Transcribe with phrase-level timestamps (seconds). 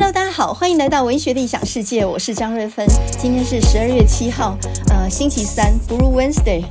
[0.00, 2.86] Hello，大家好，欢迎来到文学理想世界，我是张瑞芬。
[3.20, 4.56] 今天是十二月七号，
[4.90, 6.62] 呃，星期三，Blue Wednesday。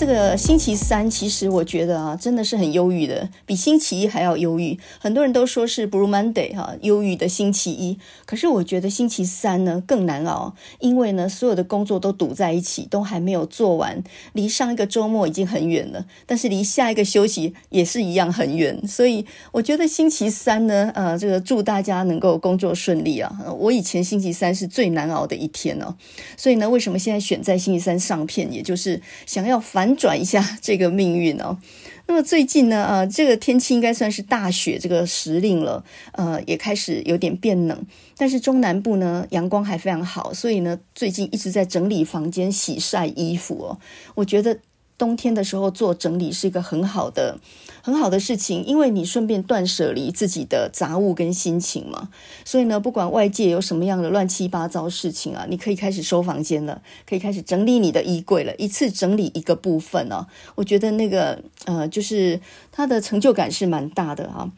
[0.00, 4.78] 这个星期三，其实我觉得啊，真的是很忧郁的，比星期一还要忧郁。
[4.98, 7.98] 很多人都说是 Blue Monday 哈、忧郁的星期一。
[8.24, 14.02] 可是我觉得星期三呢更难熬，因为呢所有的工作都堵在一起，都还没有做完，
[14.32, 18.80] 离上一个周末已经很远了，但是离下一个休息也是一样很远。
[18.88, 23.30] 所以我觉得星期三呢，呃，这个祝大家能够工作顺利啊。
[23.58, 25.94] 我以前星期三是最难熬的一天哦，
[26.38, 29.89] 所以呢，为什么现在选在星期三上片，也就是想要反。
[29.96, 31.58] 转一下这个命运哦。
[32.06, 37.86] 那么最近呢，呃，这个天气应该算是大雪这个时令了，呃，也开始有点变冷。
[38.16, 43.78] 但是中南部呢，阳光还非常好，所以呢，最近一直在整理房间、洗晒衣服哦。
[44.14, 44.58] 我觉得。
[45.00, 47.38] 冬天的时候做整理是一个很好的、
[47.82, 52.08] 很好的事情，因为你顺便断舍离自己的杂物跟心情嘛。
[52.44, 60.26] 所以呢，不管外界有什么样的乱七八糟事情啊，你可以开始收房间了，可以开始整理你的衣柜了，一次整理一个部分哦。
[60.54, 64.50] 我觉得那个呃，就是它的成就感是蛮大的啊。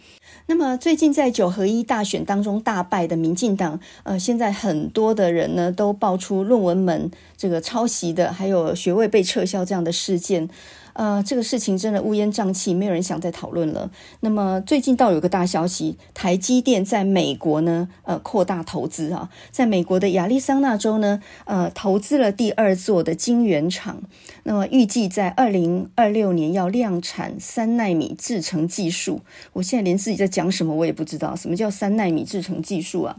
[0.47, 10.49] 那么最近在九合一大选当中大败的民进党，呃，现在很多的人呢都爆出论文门这个抄袭的，还有学位被撤销这样的事件。
[10.95, 13.91] 呃，这个事情真的乌烟瘴气，没有人想再讨论了。
[14.21, 24.03] 那么最近倒有个大消息，台积电在美国呢，呃，扩大投资啊，在美国的亚利桑那州呢，呃，投资了第二座的晶圆厂。
[24.45, 29.21] 那么预计在二零二六年要量产三奈米制程技术。
[29.55, 33.17] 我现在连自己在讲什么我也不知道，什么叫三奈米制程技术啊？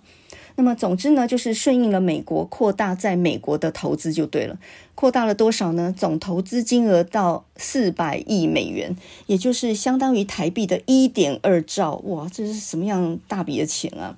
[0.56, 4.60] 那么，总之呢，就是顺应了美国扩大在美国的投资就对了。
[4.94, 5.94] 扩大了多少呢？
[5.98, 11.96] 总投资金额到四百亿美元，也就是相当于台币的一点二兆。
[12.06, 14.16] 哇，这是什么样大笔的钱啊？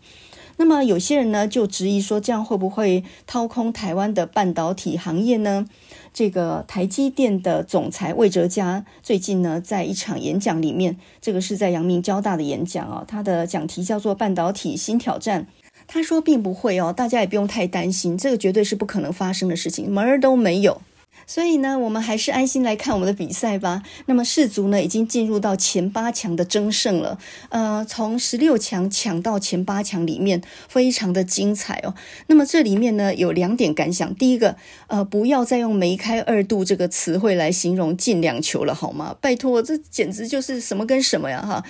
[0.58, 5.66] 那么有些人呢就质疑说，这样会不会掏空台湾的半导体行业呢？
[6.13, 15.44] 这个台积电的总裁魏哲嘉最近呢，在一场演讲里面，这个是在阳明交大的演讲啊，他的讲题叫做《半导体新挑战》。
[15.88, 20.81] 他说并不会哦，大家也不用太担心，这个绝对是不可能发生的事情，门儿都没有。
[21.28, 23.81] 所以呢，我们还是安心来看我们的比赛吧。
[24.06, 27.18] 那么世足呢，已经进入到前八强的争胜了。
[27.50, 31.96] 呃，从十六强抢到前八强里面，非常的精彩哦。
[32.28, 34.13] 那么这里面呢，有两点感想。
[34.16, 34.56] 第一个，
[34.88, 39.16] 呃，不要再用梅开二度这个词汇来形容进两球了，好吗？
[39.19, 41.63] 拜托，这简直就是什么跟什么呀，哈。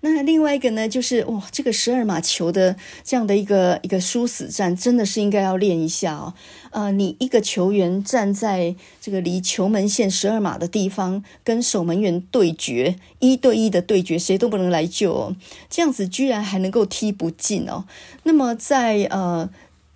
[0.00, 6.34] 那另外一个呢，就是哇，这个十二码球的这样的一个一个殊死战，真的是应该要练一下哦。
[6.70, 15.36] 呃，你一个球员站在这个离球门线十二码的地方，跟守门员对决，一对一的对决，谁都不能来救哦。
[15.70, 17.84] 这样子居然还能够踢不进哦。
[18.24, 19.48] 那么在呃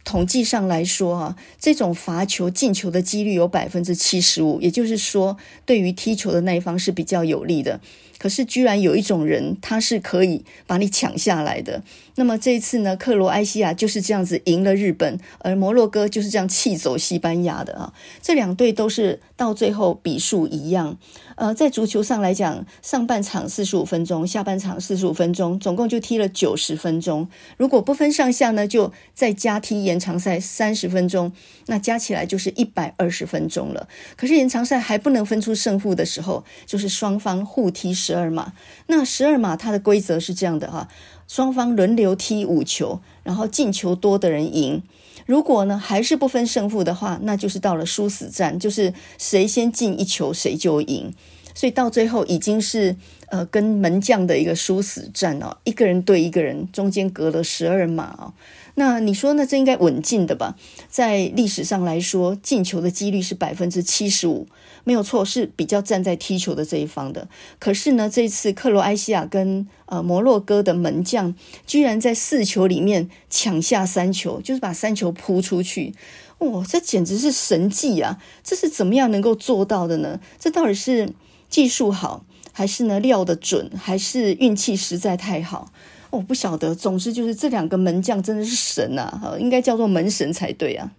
[0.05, 7.81] 统计上来说啊，这种罚球进球的几率有百分之七十五，也就是说，对于踢球的那一方是比较有利的。
[8.22, 11.83] 可是，居然有一种人，他是可以把你抢下来的。
[12.15, 17.93] 那么这一次呢，克罗埃西亚就是这样子赢了日本，而摩洛哥就是这样气走西班牙的啊。
[18.21, 20.97] 这两队都是到最后比数一样。
[21.37, 27.28] 呃，在足球上来讲，上半场四十五分钟，下半场四十五分钟，总共就踢了九十分钟。
[27.56, 31.32] 如果不分上下呢，就再加踢延长赛三十分钟，
[31.66, 33.88] 那加起来就是一百二十分钟了。
[34.16, 38.53] 可是延长赛还不能分出胜负的时候，就是双方互踢十二码。
[38.87, 40.88] 那十二码它的规则是这样的哈，
[41.26, 44.82] 双方轮流踢五球，然后进球多的人赢。
[45.27, 51.12] 如果呢还是不分胜负的话，那就是到了殊死战，就是谁先进一球谁就赢。
[51.55, 52.97] 所以到最后已经是
[53.29, 58.33] 呃跟门将的一个殊死战哦，一个人对一个人，中间隔了十二码哦。
[58.75, 59.45] 那你说呢？
[59.47, 60.57] 这应该稳进的吧？
[60.89, 64.47] 在历史上来说，进球的几率是百分之七十五，
[64.85, 67.29] 没有错，是比较站在踢球的这一方的。
[67.59, 71.35] 可是呢，这次克罗埃西亚跟呃摩洛哥的门将
[71.67, 75.93] 居然在四球里面抢下三球，就是把三球扑出去。
[76.38, 78.19] 哇，这简直是神迹啊！
[78.43, 80.19] 这是怎么样能够做到的呢？
[80.41, 81.11] 这到底是
[81.52, 85.70] 技术好，还是呢料的准，还是运气实在太好？
[86.08, 90.90] 我不晓得，总之就是这两个门将真的是神呐，应该叫做门神才对啊。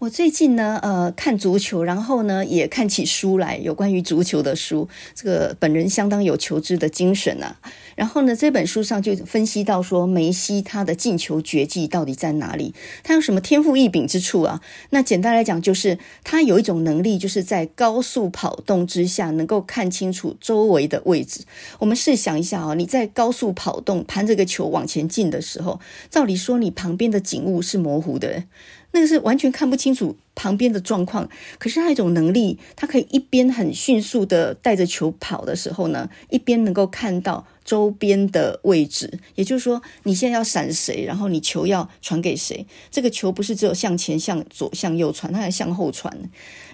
[0.00, 4.88] 我最近呢，呃，看足球，然后呢，也看起书来，有关于足球的书。
[5.12, 7.56] 这个本人相当有求知的精神啊。
[7.96, 12.72] 然后呢，这本书上就分析到说，梅西他的进球绝技到底在哪里？
[13.02, 14.60] 他有什么天赋异禀之处啊？
[14.90, 21.40] 那简单来讲，就是他有一种能力，就是在高速跑动之下，能够看清楚周围的位置。
[21.80, 28.44] 我们试想一下啊，你在高速跑动，盘着个球往前进的时候，照理说你旁边的景物是模糊的。
[28.92, 39.18] 那个是完全看不清楚旁边的状况，可是他一种能力，他可以一边很迅速的带着球跑的时候呢，一边能够看到周边的位置。
[39.34, 46.16] 也就是说，你现在要闪谁，然后你球要传给谁，这个球不是只有向前、向左、向右传，它还向后传。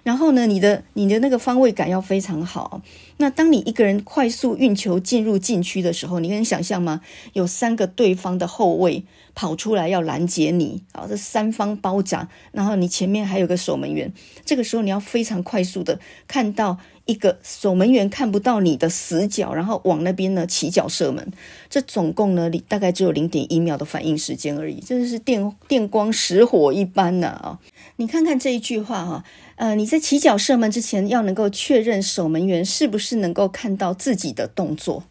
[0.03, 2.83] 然后呢，你的你的那个方位感要非常好。
[3.17, 7.01] 那当你一个人快速运球进入禁区的时候，你能想象吗？
[7.33, 14.13] 有三个对方的后卫跑出来要拦截你啊，这三方包夹，然后你前面还有个守门员，
[14.45, 16.79] 这个时候你要非常快速的看到。
[17.07, 21.31] 一个守门员看不到你的死角，然后往那边呢起脚射门，
[21.69, 27.61] 这总共呢你大概只有零点一秒的反应时间而已，真的是电电光石火一般呢啊！
[27.97, 29.23] 你看看这一句话哈，
[29.57, 35.05] 呃，你在起脚射门之前要能够确认守门员是不是能够看到自己的动作，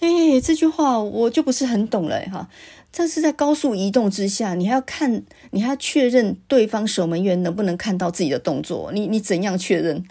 [0.00, 2.48] 哎，这句话我就不是很懂了哈。
[2.90, 10.02] 但是在高速移动之下，你还要看，你还要确认对方守门员能不能看到自己的动作，你你怎样确认？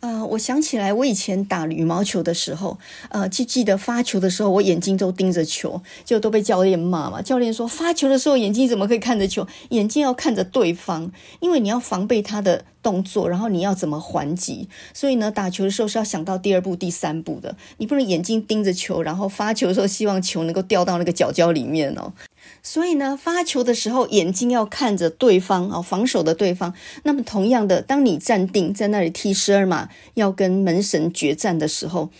[0.00, 2.78] 呃，我想起来，我以前打羽毛球的时候，
[3.08, 7.20] 呃，记记得发球的时候，我眼睛都盯着球，就都被教练骂嘛。
[7.20, 9.44] 教练说，发球的时候眼睛怎么可以看着球？
[9.70, 11.10] 眼睛要看着对方，
[11.40, 14.68] 因为你要防备他的动作，然后你要怎么还击。
[14.94, 22.12] 所以呢，打球的时候是要想到第二步、第三步的，你不能眼睛盯着球，然后发球的时候希望球能够掉到那个角角里面哦。
[22.68, 26.74] 所以呢，发球的时候眼睛要看着对方哦，防守的对方。
[27.04, 32.10] 那么同样的，当你站定在那里踢十二码，要跟门神决战的时候，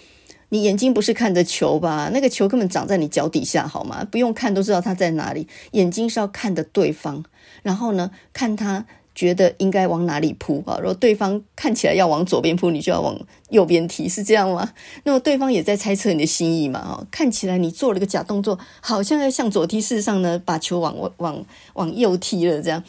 [0.49, 2.09] 你眼睛不是看着球吧？
[2.15, 4.03] 那个球根本长在你脚底下，好吗？
[4.11, 5.47] 不用看都知道它在哪里。
[5.73, 7.23] 眼睛是要看着对方，
[7.63, 8.87] 然后呢，看他。
[9.19, 10.79] 觉得应该往哪里扑啊？
[10.79, 13.19] 如果对方看起来要往左边扑，你就要往
[13.51, 14.73] 右边踢，是这样吗？
[15.03, 16.79] 那么对方也在猜测你的心意嘛？
[16.79, 21.45] 啊，看起来你做了个假动作，好像要向左踢，事实上呢，把球往往
[21.75, 22.85] 往右踢了，这样。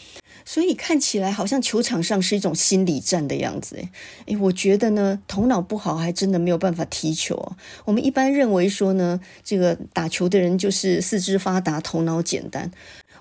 [0.46, 3.76] 所以看起来好像球场上是一种心理战的样子。
[4.28, 7.54] 诶，我觉得呢，头脑不好还真的没有办法踢球。
[7.86, 12.72] 我们一般认为说呢，这个打球的人就是四肢发达，头脑简单。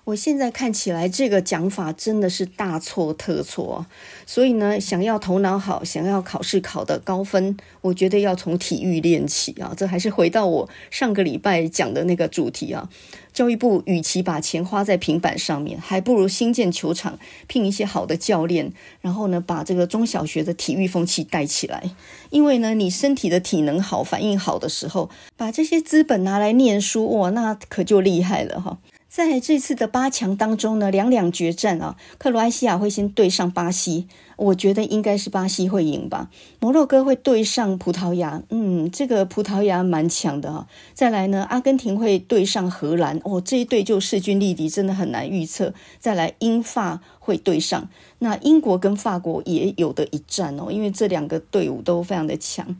[0.08, 3.84] 我现在看起来这个讲法真的是大错特错，
[4.24, 9.74] 所以呢，想要头脑好，想要考试考得高分，我觉得要从体育练起啊。
[9.76, 12.88] 这还是回到我上个礼拜讲的那个主题啊。
[13.34, 18.72] 教育部与其把钱花在平板上面，还不如新建球场，聘一些好的教练，
[19.02, 21.90] 然后呢，把这个中小学的体育风气带起来。
[22.30, 28.78] 因为呢，你身体的体能好、反应好的时候，把这些资本拿来念书，哇，那可就厉害了哈。
[29.08, 34.06] 在这次的八强当中呢，两两决战啊，克罗埃西亚会先对上巴西，
[34.36, 36.30] 我觉得应该是巴西会赢吧。
[36.60, 40.68] 摩洛哥会对上葡萄牙，嗯，这个葡萄牙蛮强的哈。
[40.92, 45.72] 再来呢，阿根廷会对上荷兰，哦，这一队就势均力敌，真的很难预测。
[45.98, 47.88] 再来，英法会对上，
[48.18, 52.76] 那英国跟法国也有的一战哦，因为这两个队伍都非常的强。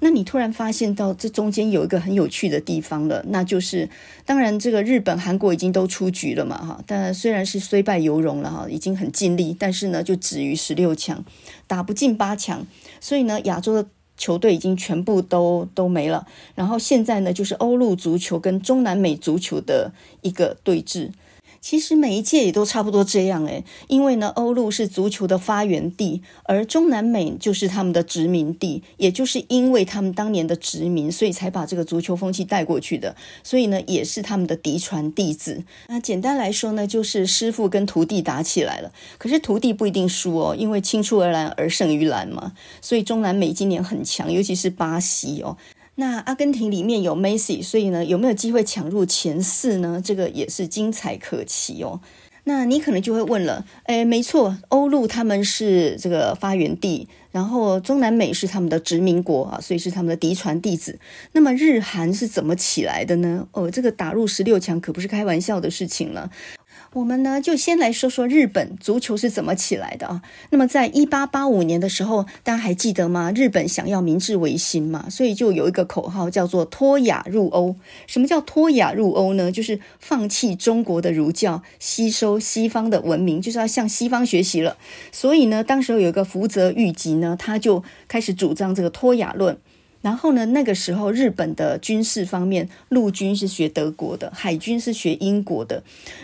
[0.00, 3.88] 那你突然发现到这中间有一个很有趣的地方了，那就是
[4.24, 11.24] 当然这个日本、韩国已经都出局了嘛，哈，但虽然是虽败犹荣了哈，已经很尽力，但是呢就止于十六强，
[11.66, 12.66] 打不进八强，
[13.00, 21.10] 所以呢亚洲的球队已经全部都都没了，然后现在呢就是欧陆足球跟中南美足球的一个对峙。
[21.68, 35.64] 其实每一届也都差不多这样诶，因为呢，欧陆是足球的发源地，而中南美就是他们的殖民地，也就是因为他们当年的殖民，所以才把这个足球风气带过去的，所以呢，也是他们的嫡传弟子。
[35.88, 45.56] 那简单来说呢，就是师傅跟徒弟打起来了，可是徒弟不一定输哦，因为青出而蓝而胜于蓝嘛，所以中南美今年很强，尤其是巴西哦。
[45.96, 50.00] 那阿根廷里面有梅西，所以呢，有没有机会抢入前四呢？
[50.04, 52.00] 这个也是精彩可期哦。
[52.44, 61.00] 那你可能就会问了，诶，没错，欧陆他们是这个发源地，然后中南美是他们的殖民国啊，所以是他们的嫡传弟子。
[61.32, 63.48] 那么日韩是怎么起来的呢？
[63.50, 66.30] 哦，这个打入十六强可不是开玩笑的事情了。
[66.96, 70.22] 我们呢，就先来说说日本足球是怎么起来的啊。
[70.48, 73.30] 那么，在一八八五年的时候，大家还记得吗？
[73.36, 77.76] 日本想要明治维新嘛，所以就有一个口号叫做“脱亚入欧”。
[78.08, 79.52] 什么叫脱亚入欧呢？
[79.52, 84.78] 就是放弃中国的儒教，吸收西方的文明，就是要向西方学习了。
[85.12, 89.58] 所以呢，当时候有一个福泽谕吉呢，他就开始主张这个脱亚论。
[90.02, 95.82] 然后呢，那个时候日本的军事方面，陆军是学德国的，海军是学英国的。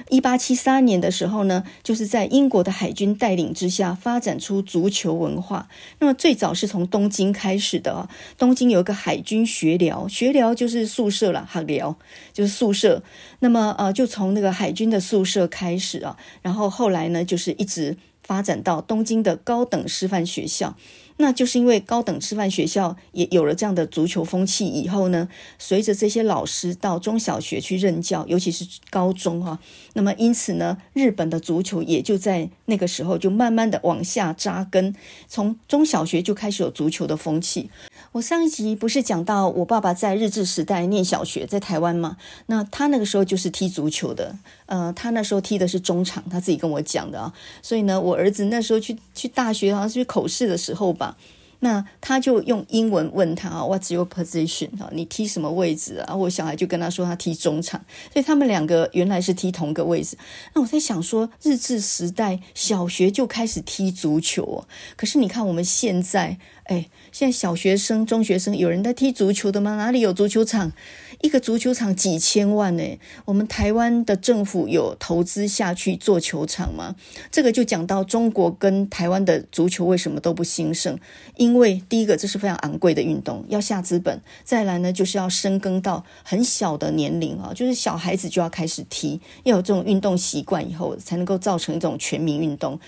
[0.09, 5.69] 一八七三年的时候呢，就是在英国的海军带领之下，发展出足球文化。
[5.99, 11.97] 那么最早是从东京开始的啊，东京有一个海军学寮，学寮就是宿舍了，学寮
[12.33, 13.02] 就是宿舍。
[13.41, 20.76] 那么呃，就从那个海军的宿舍开始啊，然后后来呢，就是一直发展到东京的高等师范学校。
[21.19, 25.28] 那就是因为高等师范学校也有了这样的足球风气以后呢，
[25.59, 29.59] 随着这些老师到中小学去任教，尤其是高中哈，
[29.95, 34.95] 那么因此呢，日本的足球也就在那个时候就慢慢的往下扎根，
[35.28, 37.71] 从中小学就开始有足球的风气。
[38.12, 51.16] 我上一集不是讲到我爸爸在日治时代念小学，在台湾嘛，那他那个时候就是踢足球的，呃，他那时候踢的是中场，他自己跟我讲的啊，所以呢，我儿子那时候去去大学好像是去口试的时候吧。
[51.64, 54.71] 那他就用英文问他啊，What's your position？
[54.83, 56.12] 啊，你踢什么位置啊？
[56.12, 57.81] 我小孩就跟他说他踢中场，
[58.12, 60.19] 所以他们两个原来是踢同个位置。
[60.54, 64.64] 那我在想说，日治时代小学就开始踢足球，
[64.97, 69.76] 可是你看我们现在，哎，现在小学生、中学生有人在踢足球的吗？
[69.76, 70.73] 哪里有足球场？
[71.21, 72.99] 一个足球场几千万呢？
[73.25, 76.95] 我们台湾的政府有投资下去做球场吗？
[77.31, 80.99] 这个就讲到中国跟台湾的足球为什么都不兴盛？
[81.37, 92.78] 因为第一个这是非常昂贵的运动，要下资本；再来呢，就是要深耕到很小的年龄啊，就是小孩子就要开始踢，要有这种运动习惯以后，才能够造成一种全民运动。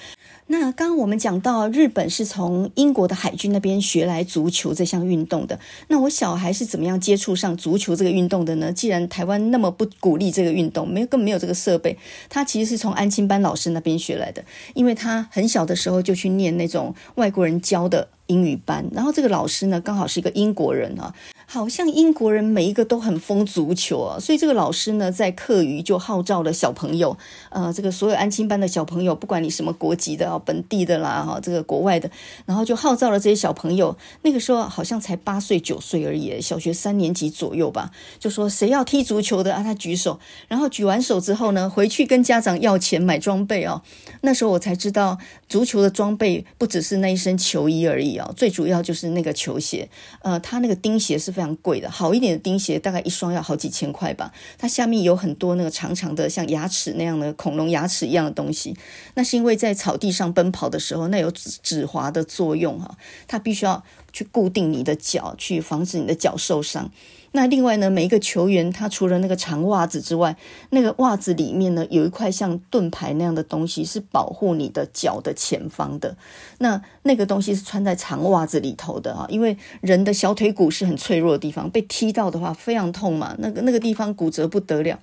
[0.46, 5.58] 那刚刚我们讲到日本是从英国的海军那边学来足球这项运动的，
[5.88, 8.70] 那我小孩是怎么样接触上足球这个运动的呢？
[8.70, 11.96] 既然台湾那么不鼓励这个运动，没有更没有这个设备，
[12.28, 21.14] 他其实是从安亲班老师那边学来的，因为他很小的时候就去念那种外国人教的英语班，然后这个老师呢刚好是一个英国人啊。
[21.54, 27.16] 好像英国人每一个都很疯足球啊，所以这个老师呢，在课余就号召了小朋友，
[27.50, 32.10] 呃，这个所有安亲班的小朋友，不管你什么国籍的啊，本地的啦，哈，这个国外的，
[32.44, 33.96] 然后就号召了这些小朋友。
[34.22, 40.18] 那个时候好像才八岁九岁而已，小学三年级左右吧，就说谁要踢足球的啊，他举手，
[40.48, 43.80] 然后举完手之后呢，回去跟家长要钱买装备啊。
[44.22, 45.18] 那时候我才知道，
[45.48, 49.88] 足球的装备不只是那一身球衣而已啊，最主要就是那个球鞋，
[50.22, 54.32] 呃，他那个钉鞋是非常贵的，好一点的钉鞋大概一双要好几千块吧。
[54.56, 58.76] 它下面有很多那个长长的像牙齿那样的恐龙牙齿一样的东西，
[59.14, 62.96] 那是因为在草地上奔跑的时候，那有止止滑的作用哈。
[63.26, 63.82] 它必须要
[64.12, 66.92] 去固定你的脚，去防止你的脚受伤。
[67.36, 70.36] 那另外呢，每一个球员他除了那个长袜子之外，
[70.70, 76.16] 那个袜子里面呢有一块像盾牌那样的东西，是保护你的脚的前方的。
[76.58, 85.00] 那那个东西是穿在长袜子里头的啊，因为人的小腿骨是很脆弱的地方，被踢到的话非常痛嘛，那个那个地方骨折不得了。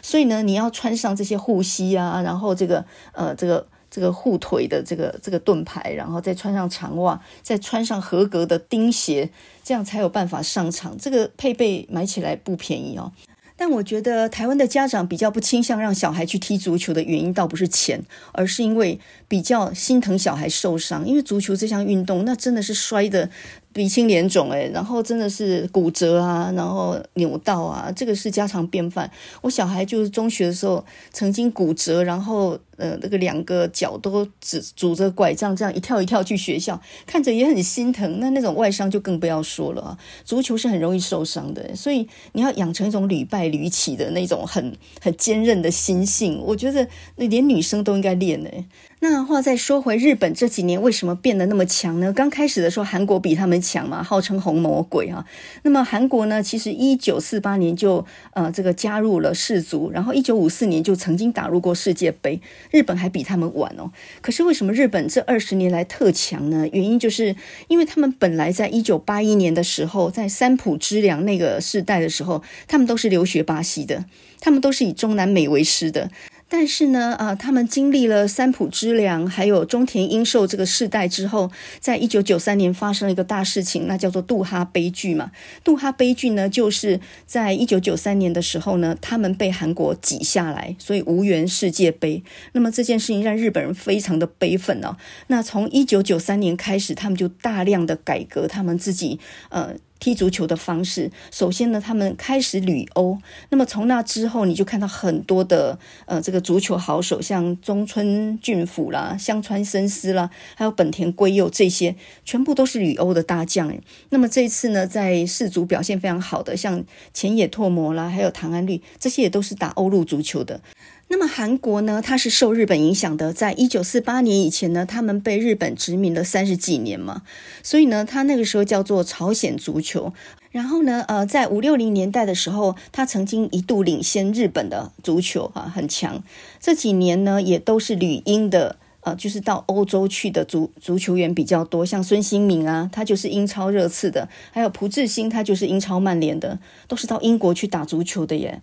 [0.00, 3.66] 所以呢，你要穿上这些护膝啊，然后这个呃这个。
[3.90, 9.30] 这个护腿的这个这个盾牌，然后再穿上长袜，再穿上合格的钉鞋，
[9.64, 10.96] 这样才有办法上场。
[10.96, 13.10] 这个配备买起来不便宜哦。
[13.56, 18.02] 但我觉得台湾的家长比较不倾向让小孩去踢足球的原因，倒不是钱，
[18.32, 21.06] 而是因为比较心疼小孩受伤。
[21.06, 23.30] 因为足球这项运动，那真的是摔得。
[23.72, 29.10] 鼻青脸肿诶，然后真的是骨折啊，然后扭到啊，这个是家常便饭。
[29.40, 38.20] 我小孩就是中学的时候曾经骨折，然后呃那个两个脚都只拄着拐杖这样一跳一跳去学校，看着也很心疼。
[38.20, 39.98] 那那种外伤就更不要说了啊。
[40.24, 46.40] 足球是很容易受伤的，所以你要养成一种屡败屡起的那种很很坚韧的心性。
[46.44, 48.66] 我觉得那连女生都应该练诶。
[49.00, 52.10] 那话再说回日本这几年为什么变得那么强呢？
[52.10, 55.26] 刚开始的时候，韩国比他们强嘛，号称红魔鬼啊。
[55.62, 62.40] 那么韩国呢，其实一九四八年就呃这个加入了世足，然后一九五四年就曾经打入过世界杯。
[62.74, 63.92] 日本还比他们晚哦。
[64.20, 66.66] 可是为什么日本这二十年来特强呢？
[66.72, 67.36] 原因就是
[67.68, 74.04] 因为他们本来在一九八一年的时候，在三浦知良那个世代的时候，他们都是留学巴西的，
[74.40, 76.10] 他们都是以中南美为师的。
[76.56, 85.32] 但是呢，啊，他们经历了三浦知良还有中田英寿这个世代之后，在一九九三年发生了一个大事情，那叫做杜哈悲剧嘛。
[85.64, 92.22] 杜哈悲剧呢，就是在一九九三年的时候呢，他们被韩国挤下来，所以无缘世界杯。
[92.52, 94.96] 那么这件事情让日本人非常的悲愤哦。
[95.26, 99.18] 那从一九九三年开始，他们就大量的改革他们自己，
[99.48, 99.74] 呃。
[100.04, 103.16] 踢足球的方式，首先呢，他们开始旅欧。
[103.48, 113.74] 那么从那之后，你就看到很多的呃，这个足球好手，像中村俊辅啦、香川真司啦，还有本田圭佑这些，全部都是旅欧的大将。
[114.10, 116.84] 那么这一次呢，在世足表现非常好的，像
[117.14, 120.60] 前野拓磨啦，还有唐安绿，这些也都是打欧陆足球的。
[121.08, 127.22] 那么韩国呢，它是受日本影响的，在一九四八年以前呢，他们被日本殖民了三十几年嘛，
[127.62, 130.12] 所以呢，它那个时候叫做朝鲜足球。
[130.50, 136.22] 然后呢，呃，在五六零年代的时候，它曾经一度领先日本的足球啊，很强。
[136.60, 148.62] 这几年呢，也都是旅英的，呃，就是到欧洲去的足足球员比较多，像孙兴民啊，他就是英超热刺的，还有朴智星，他就是英超曼联的，都是到英国去打足球的耶。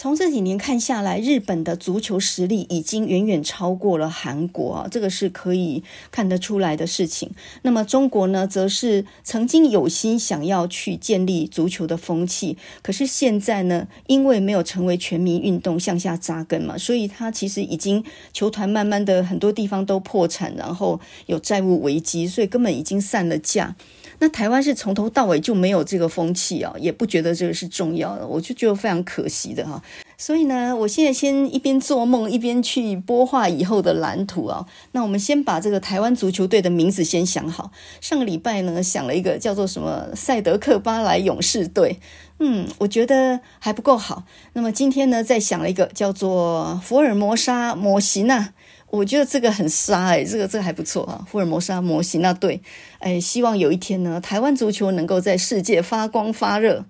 [0.00, 7.32] 从这几年看下来，日本的足球实力已经远远超过了韩国啊，这个是可以看得出来的事情。
[7.62, 23.74] 那么中国呢，则是曾经有心想要去建立足球的风气，可是现在呢，因为没有成为全民运动，向下扎根嘛，所以他其实已经球团慢慢的很多地方都破产，然后有债务危机，所以根本已经散了架。
[24.20, 29.82] 那台湾是从头到尾就没有这个风气啊，也不觉得这个是重要的，我就觉得非常可惜的哈。
[30.20, 34.66] 所以呢，我现在先一边做梦一边去播画以后的蓝图啊。
[34.90, 37.70] 那我们先把这个台湾足球队的名字先想好。
[38.00, 42.00] 上个礼拜呢，想了一个叫做什么赛德克巴莱勇士队，
[42.40, 44.24] 嗯，我觉得还不够好。
[44.54, 48.52] 那么今天呢，再想了一个叫做福尔摩沙摩西纳。
[48.90, 52.60] 我觉得这个很沙哎，这个这个还不错啊，福尔摩沙摩西那队，
[52.98, 56.86] 哎，希望有一天呢，台湾足球能够在世界发光发热。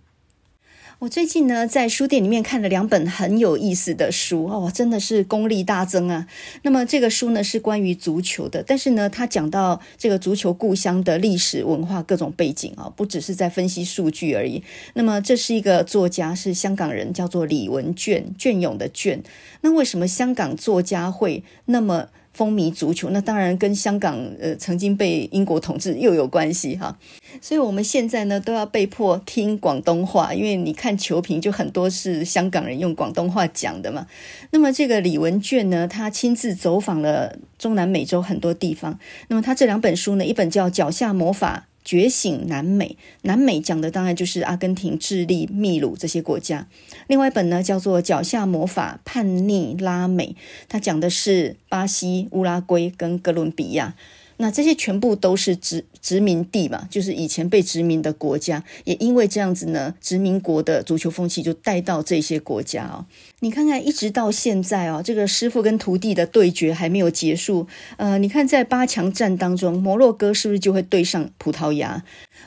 [1.00, 6.26] 我最近呢，在书店里面看了两本很有意思的书哦，真的是功力大增啊。
[6.62, 14.60] 那么这个书呢，是关于足球的，但是呢，它讲到这个足球故乡的历史文化各种背景啊，不只是在分析数据而已。
[14.94, 19.22] 那么这是一个作家，是香港人，叫做李文绢，隽永的隽。
[19.60, 22.08] 那为什么香港作家会那么
[22.38, 26.97] 风靡足球，那当然跟香港呃曾经被英国统治又有关系哈，
[27.40, 34.07] 所以我们现在呢都要被迫听广东话，因为你看球评就很多是香港人用广东话讲的嘛。
[34.52, 38.97] 那么这个李文绢呢，他亲自走访了中南美洲很多地方。
[39.26, 41.64] 那么他这两本书呢，一本叫《脚下魔法》。
[41.85, 46.66] 觉醒南美，南美讲的当然就是阿根廷、智利、秘鲁这些国家。
[47.08, 50.36] 另外一本呢叫做《脚下魔法：叛逆拉美》，
[50.68, 53.94] 它讲的是巴西、乌拉圭跟哥伦比亚。
[54.38, 63.05] 那这些全部都是殖殖民地嘛，就是以前被殖民的国家，也因为这样子呢，殖民国的足球风气就带到这些国家哦。
[63.40, 67.66] 你看看，一直到现在哦，这个师傅跟徒弟的对决还没有结束。
[67.96, 72.05] 呃，你看在八强战当中，摩洛哥是不是就会对上葡萄牙？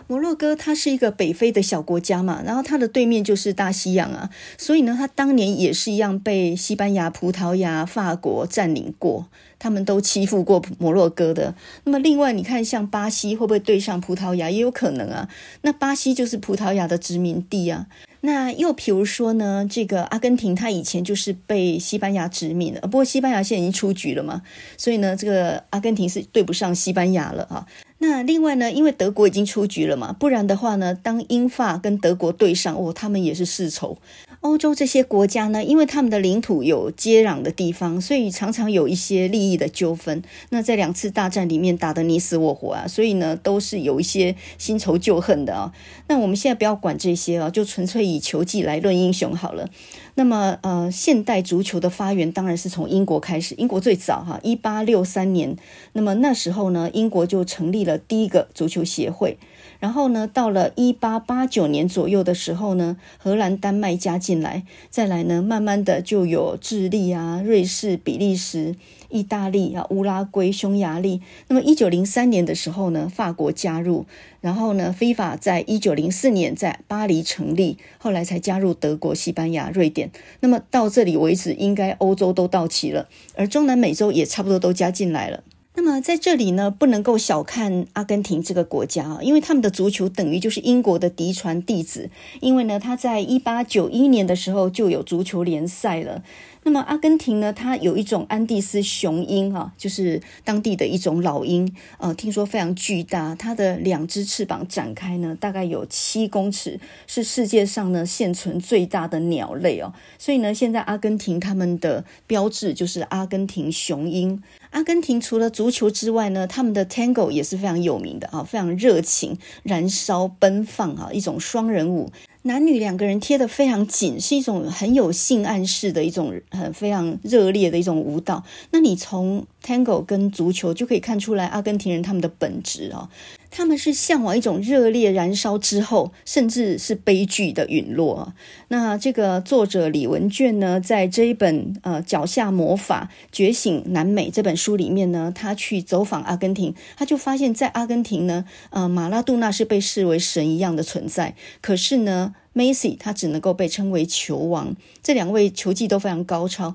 [0.07, 9.27] 摩洛哥它是一个北非的小国家嘛，然后它的对面就是大西洋啊，所以呢，它当年也是一样被西班牙、葡萄牙、法国占领过。
[9.61, 11.53] 他们都欺负过摩洛哥的。
[11.83, 14.49] 那么，另外你看，像巴西会不会对上葡萄牙？
[14.49, 15.29] 也有可能啊。
[15.61, 17.85] 那巴西就是葡萄牙的殖民地啊。
[18.21, 22.81] 那又比如说呢，这个阿根廷，它以前就是被西班牙殖民的。
[22.81, 24.41] 不过西班牙现在已经出局了嘛，
[24.77, 27.67] 所以呢，这个阿根廷是对不上西班牙了啊。
[27.99, 33.97] 那另外呢，因为德国已经出局了嘛，不然的话呢，当英法跟德国对上，哦，他们也是世仇。
[34.41, 40.23] 欧洲这些国家呢，因为他们的领土有接壤的地方，所以常常有一些利益的纠纷。
[40.49, 45.71] 那在两次大战里面打得你死我活啊，所以呢，都是有一些新仇旧恨的啊。
[46.07, 49.69] 那我们现在不要管这些啊，就纯粹以球技来论英雄好了。
[50.15, 55.55] 那么，呃，现代足球的发源当然是从英国开始，英国最早哈，一八六三年。
[55.93, 59.37] 那么那时候呢，英国就成立了第一个足球协会。
[59.81, 68.75] 然后呢，到了一八八九年左右的时候呢，荷兰、丹麦加进来，再来呢，慢慢的就有智利啊、瑞士、比利时、
[69.09, 71.19] 意大利啊、乌拉圭、匈牙利。
[71.47, 74.05] 那么一九零三年的时候呢，法国加入，
[74.39, 80.11] 然后呢非法在一九零四年在巴黎成立，后来才加入德国、西班牙、瑞典。
[80.41, 85.43] 那么到这里为止，应该欧洲都到齐了，而中南美洲也差不多都加进来了。
[85.73, 92.09] 那么在这里呢，不能够小看阿根廷这个国家啊，因为他们的足球等于就是英国的嫡传弟子。
[92.41, 96.23] 因为呢，他在一八九一年的时候就有足球联赛了。
[96.63, 109.91] 那么阿根廷呢，它有一种安第斯雄鹰啊，就是当地的一种老鹰，呃，听说非常巨大，它的两只翅膀展开呢，大概有七公尺，是世界上呢现存最大的鸟类哦。
[110.19, 114.41] 所以呢，现在阿根廷他们的标志就是阿根廷雄鹰。
[114.69, 122.11] 阿根廷除了足球之外呢，他们的 Tango 也是非常有名的啊，非常热情、燃烧、奔放啊，一种双人舞。
[122.43, 128.43] 男女两个人贴得非常紧，是一种很有性暗示的一种很非常热烈的一种舞蹈。
[128.71, 133.07] 那你从 Tango 跟足球就可以看出来，阿根廷人他们的本质哦，
[133.51, 138.33] 他们是向往一种热烈燃烧之后，甚至是悲剧的陨落。
[138.69, 156.73] 那这个作者李文卷呢，在这一本呃《脚下魔法觉醒南美》这本书里面呢，他去走访阿根廷，他就发现，在阿根廷呢，呃，马拉杜纳是被视为神一样的存在，可是呢，梅西他只能够被称为球王，这两位球技都非常高超。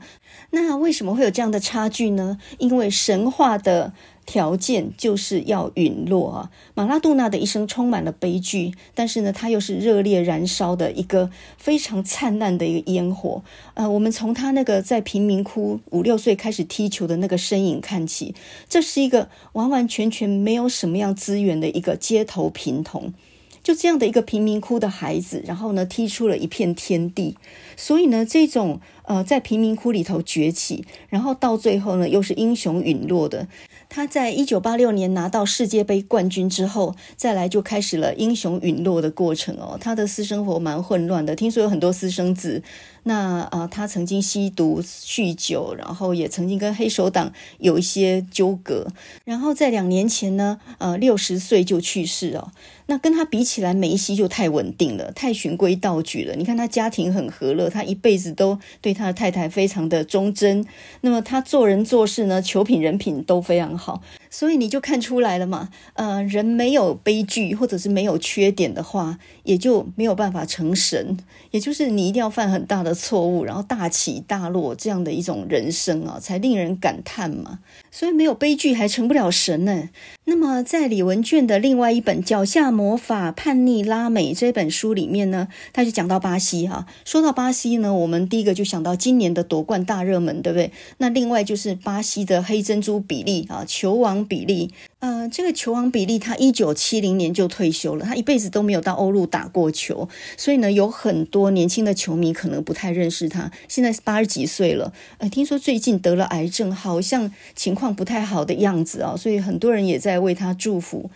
[0.51, 2.39] 那为什么会有这样的差距呢？
[2.59, 3.95] 因为神话的
[4.27, 6.51] 条件就是要陨落啊。
[6.75, 13.43] 马拉杜纳的一生充满了悲剧，但是呢，他又是热烈燃烧的一个非常灿烂的一个烟火。
[13.75, 18.35] 呃，我们从他那个在贫民窟五六岁开始踢球的那个身影看起，
[18.69, 23.15] 这是一个完完全全没有什么样资源的一个街头贫童。
[23.63, 27.37] 就这样的一个贫民窟的孩子，然后呢，踢出了一片天地。
[27.77, 33.49] 所以呢，这种呃，在贫民窟里头崛起，然后到最后呢，又是英雄陨落的。
[33.89, 39.79] 他在一九八六年拿到世界杯冠军之后，再来就开始了英雄陨落的过程哦。
[39.81, 42.63] 他的私生活蛮混乱的，听说有很多私生子。
[43.09, 48.89] 那、呃，他曾经吸毒、酗酒，然后也曾经跟黑手党有一些纠葛。
[49.25, 52.51] 然后在两年前呢，呃，六十岁就去世哦。
[52.89, 56.35] 那跟他比起来，梅西就太稳定了，太循规蹈矩了。
[56.35, 60.65] 你看他家庭很和乐，他一辈子都对他的太太非常的忠贞。
[61.03, 64.03] 那么他做人做事呢，球品人品都非常好。
[64.31, 71.17] 所以你就看出来了嘛，呃，人没有悲剧或者是没有缺点的话，也就没有办法成神。
[71.53, 77.61] 也就是你一定要犯很大的错误，然后大起大落这样的一种人生啊，才令人感叹嘛。
[77.93, 79.91] 所以没有悲剧还成不了神呢。
[80.25, 86.85] 那么在李文卷的另外一本《脚下魔法叛逆拉美》这本书里面呢，他就讲到巴西哈。
[87.05, 90.73] 说到巴西呢，我们第一个就想到今年的夺冠大热门，对不对？
[90.99, 94.17] 那另外就是巴西的黑珍珠比利啊，球王。
[94.27, 94.73] 比利，
[95.07, 103.49] 呃，这个球王比利，他一九七零年就退休了，他一辈子都没有到欧陆打过球，所以呢，有很多年轻的球迷可能不太认识他。
[103.69, 111.09] 现在八十几岁了，呃，听说最近得了癌症，好像情况不太好的样子啊，所以很多人也在为他祝福。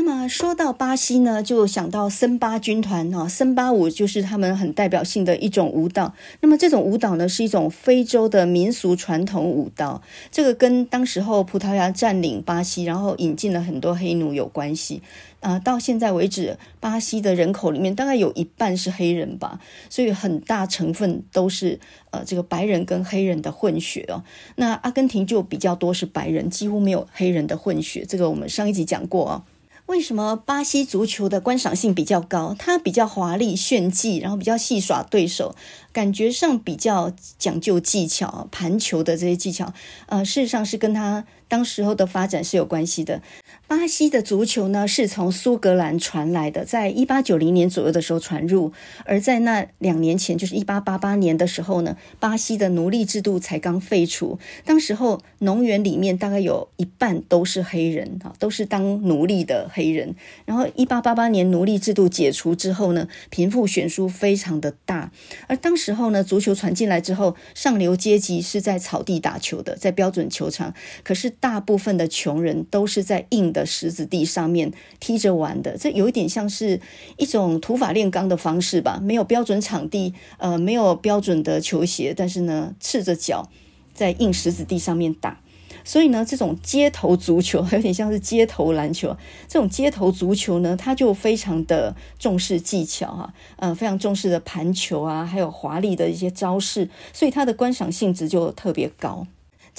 [0.00, 6.14] 那么说到巴西呢，就想到森巴军团啊，森巴舞就是他们很代表性的一种舞蹈。
[6.40, 10.00] 那么这种舞蹈呢，是一种非洲的民俗传统舞蹈。
[10.30, 15.02] 这个跟当时候葡萄牙占领巴西，然后引进了很多黑奴有关系。
[15.40, 19.58] 啊、呃，到现在为止，巴西的人口里面大概有一半是黑人吧，
[19.90, 21.80] 所以很大成分都是
[22.12, 24.22] 呃这个白人跟黑人的混血哦。
[24.54, 28.04] 那阿根廷就比较多是白人，几乎没有黑人的混血。
[28.08, 29.42] 这个我们上一集讲过哦。
[29.88, 32.54] 为什么巴西足球的观赏性比较高？
[32.58, 35.56] 它比较华丽炫技，然后比较戏耍对手，
[35.98, 39.74] 感觉上比较讲究技巧，盘球的这些技巧，
[40.06, 43.20] 呃，事实上是跟他当时候的发展是有关系的。
[43.66, 48.72] 巴西的足球呢，是从苏格兰传来的，在一八九零年左右的时候传入，
[49.04, 54.38] 而在那两年前，就是一八八八年的时候呢，巴西的奴隶制度才刚废除。
[54.64, 60.14] 当时候农园里面大概有一半都是黑人啊，都是当奴隶的黑人。
[60.46, 65.10] 然后一八八八年奴隶制度解除之后呢，贫富悬殊非常的大。
[65.46, 74.70] 而当时之后呢，足球传进来之后，上流阶级是在草地打球的，在标准球场，可是大部分的穷人都是在硬的石子地上面
[75.00, 76.78] 踢着玩的，这有一点像是
[77.16, 79.00] 一种土法炼钢的方式吧？
[79.02, 83.48] 没有标准场地，呃，没有标准的球鞋，但是呢，赤着脚
[83.94, 85.40] 在硬石子地上面打。
[85.88, 89.16] 所以呢，这种街头足球有点像是街头篮球。
[89.48, 99.26] 这种街头足球呢，它就非常的重视技巧哈，呃，非常重视的盘球啊，还有华丽的一些招式，所以它的观赏性质就特别高。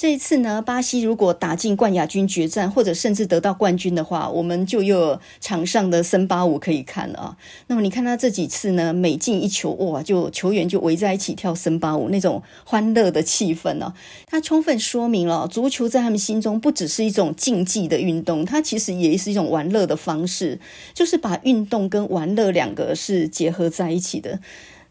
[0.00, 7.36] 这一次呢，巴西如果打进冠亚军决战，或者甚至得到冠军的话，我们就又有场上的森巴舞可以看了。
[7.66, 13.92] 那么你看他这几次呢，每进一球，哇，就球员就围在一起跳森巴舞，那种欢乐的气氛呢，
[14.26, 20.58] 它充分说明了足球在他们心中不只是一种竞技的运动，它其实也是一种玩乐的方式，
[20.94, 24.40] 就是把运动跟玩乐两个是结合在一起的。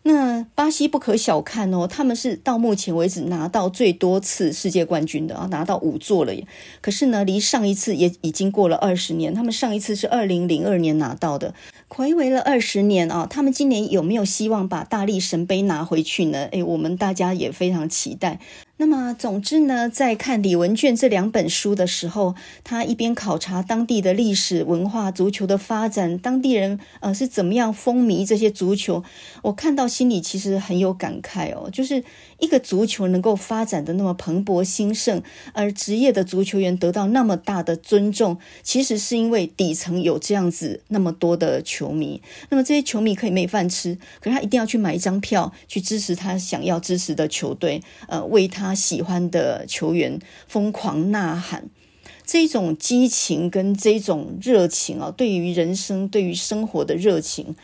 [0.03, 6.47] 那巴西不可小看哦，他们是到目前为止拿到最多次世界冠军的啊，拿到五座了耶。
[6.79, 11.53] 可是呢，离上一次也已经过了二十年，他们上一次是二零零二年拿到的，
[11.89, 13.27] 睽违了二十年啊。
[13.29, 16.47] 他们今年有没有希望把大力神杯拿回去呢？
[16.51, 18.39] 诶，我们大家也非常期待。
[18.81, 29.03] 那么，总之呢，在看李文卷这两本书的时候，他一边考察当地的历史文化、足球的发展，当地人呃是怎么样风靡这些足球，
[29.41, 32.03] 我看到心里其实很有感慨哦，就是。
[32.39, 42.21] 一个足球能够发展的那么蓬勃兴盛，而职业的足球员得到那么大的尊重，其实是因为底层有这样子那么多的球迷。
[42.47, 51.69] 那么这些球迷可以没饭吃，可是他一定要去买一张票去支持他想要支持的球队，呃，为他他喜欢的球员疯狂呐喊。
[52.23, 57.55] 这种激情跟这种热情啊，对于人生、对于生活的热情，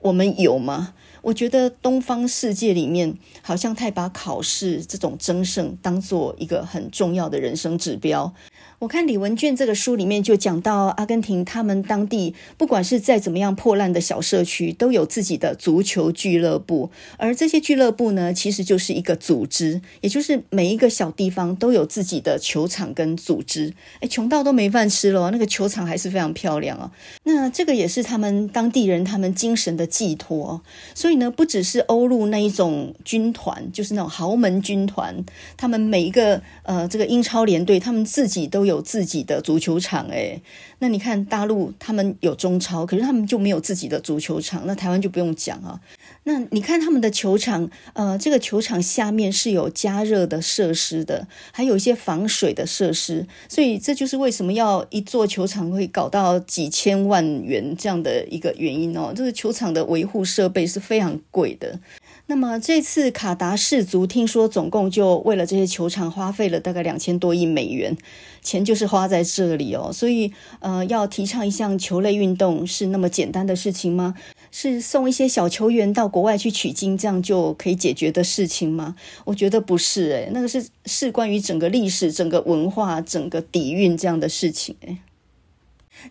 [0.00, 0.94] 我们有吗？
[1.20, 8.32] 我觉得东方世界里面好像太把考试这种争胜当做一个很重要的人生指标。
[8.80, 23.72] 我看李文卷这个书里面就讲到，阿根廷他们当地不管是再怎么样破烂的小社区，都有自己的足球俱乐部，而这些俱乐部呢，其实就是一个组织，也就是每一个小地方都有自己的球场跟组织。
[24.00, 26.90] 哎，穷到都没饭吃了，那个球场还是非常漂亮啊。
[27.22, 30.60] 那这个也是他们当地人他们精神的寄托。
[30.94, 35.24] 所以呢，不只是欧陆那一种军团，就是那种豪门军团，
[35.56, 38.84] 他们每一个呃这个英超联队，他们自己都有。
[38.84, 40.40] 自己的足球场诶，
[40.78, 44.64] 那你看大陆他们有中超，可是他们就没有自己的足球场。
[44.66, 45.80] 那台湾就不用讲啊。
[46.24, 53.26] 那你看他们的球场，呃，这个球场下面是有加热的设施的，还有一些防水的设施。
[53.48, 59.12] 所以这就是为什么要一座球场会搞到几千万元这样的一个原因哦。
[59.16, 61.80] 这个球场的维护设备是非常贵的。
[62.26, 67.94] 那么这次卡达世足听说总共就为了这些球场花费了大概两千多亿美元，
[68.40, 69.90] 钱就是花在这里哦。
[69.92, 74.14] 所以呃，要提倡一项球类运动是那么简单的事情吗？
[74.50, 78.96] 是送一些小球员到国外去取经，这样就可以解决的事情吗？
[79.26, 84.96] 我觉得不是诶，那个是是关于整个历史、整个文化、整个底蕴这样的事情诶。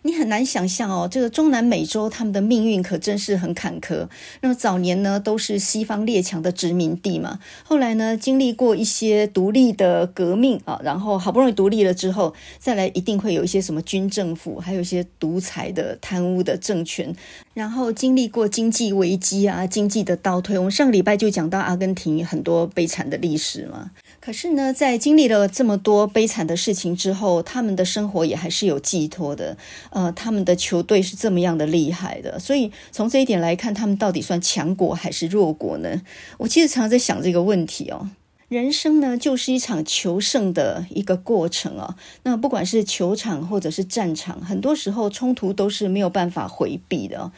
[0.02, 4.06] 你很难想象哦，这个中南美洲他们的命运可真是很坎坷。
[4.40, 7.38] 那么早年呢，都是西方列强的殖民地嘛。
[7.62, 17.14] 后来呢，经历过一些独立的革命啊，然后好不容易独立了之后，再来一定会有一些什么军政府，还有一些独裁的贪污的政权。
[17.54, 20.58] 然后经历过经济危机啊，经济的倒退。
[20.58, 23.92] 我们上个礼拜就讲到阿根廷很多悲惨的历史嘛。
[24.24, 29.54] 可是呢，在经历了这么多悲惨的事情之后，他们的生活也还是有寄托的。
[29.90, 36.00] 呃，他们的球队是这么样的厉害的，所以从这一点来看，他们到底算强国还是弱国呢？
[36.38, 38.08] 我其实常常在想这个问题哦。
[38.48, 41.94] 人生呢，就是一场求胜的一个过程啊。
[42.22, 47.30] 那不管是球场或者是战场，很多时候冲突都是没有办法回避的。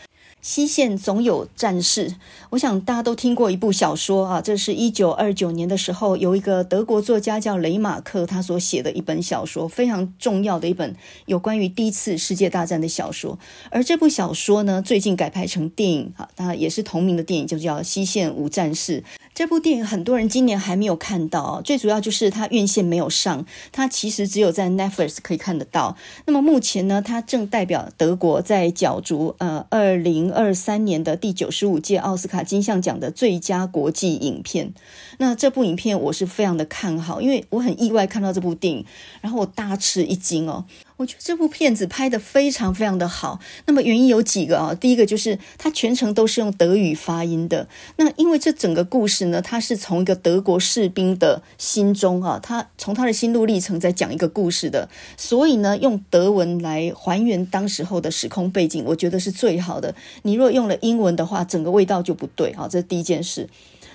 [0.46, 2.14] 西线总有战事，
[2.50, 13.36] 我想大家都听过一部小说啊，这是一九二九年的时候，有一个德国作家叫雷马克，他所写的一本小说，非常重要的一本有关于第一次世界大战的小说。
[13.70, 19.00] 而这部小说呢，最近改拍成电影啊，当然也是同名的电影，就叫《西线无战事》。
[19.36, 25.94] 这部电影很多人今年还没有看到，最主要就是它院线没有上，它其实只有在 Netflix 可以看得到。
[26.24, 34.72] 那么目前呢，它正代表德国在角逐呃二零二三年的第九十五届奥斯卡金像奖的最佳国际影片。
[35.18, 38.86] 那这部影片我是非常的看好，因为我很意外看到这部电影，
[39.20, 40.64] 然后我大吃一惊哦。
[40.98, 43.38] 我觉得这部片子拍得非常非常的好。
[43.66, 44.74] 那么原因有几个啊？
[44.74, 47.68] 第一个就是它全程都是用德语发音的。
[47.96, 59.94] 那因为这整个故事呢，它是从一个德国士兵的心中啊，他从他的心路历程在讲一个故事的，所以呢，用德文来还原当时候的时空背景，我觉得是最好的。
[60.22, 62.66] 你若用了英文的话，整个味道就不对啊。
[62.66, 63.50] 这是第一件事。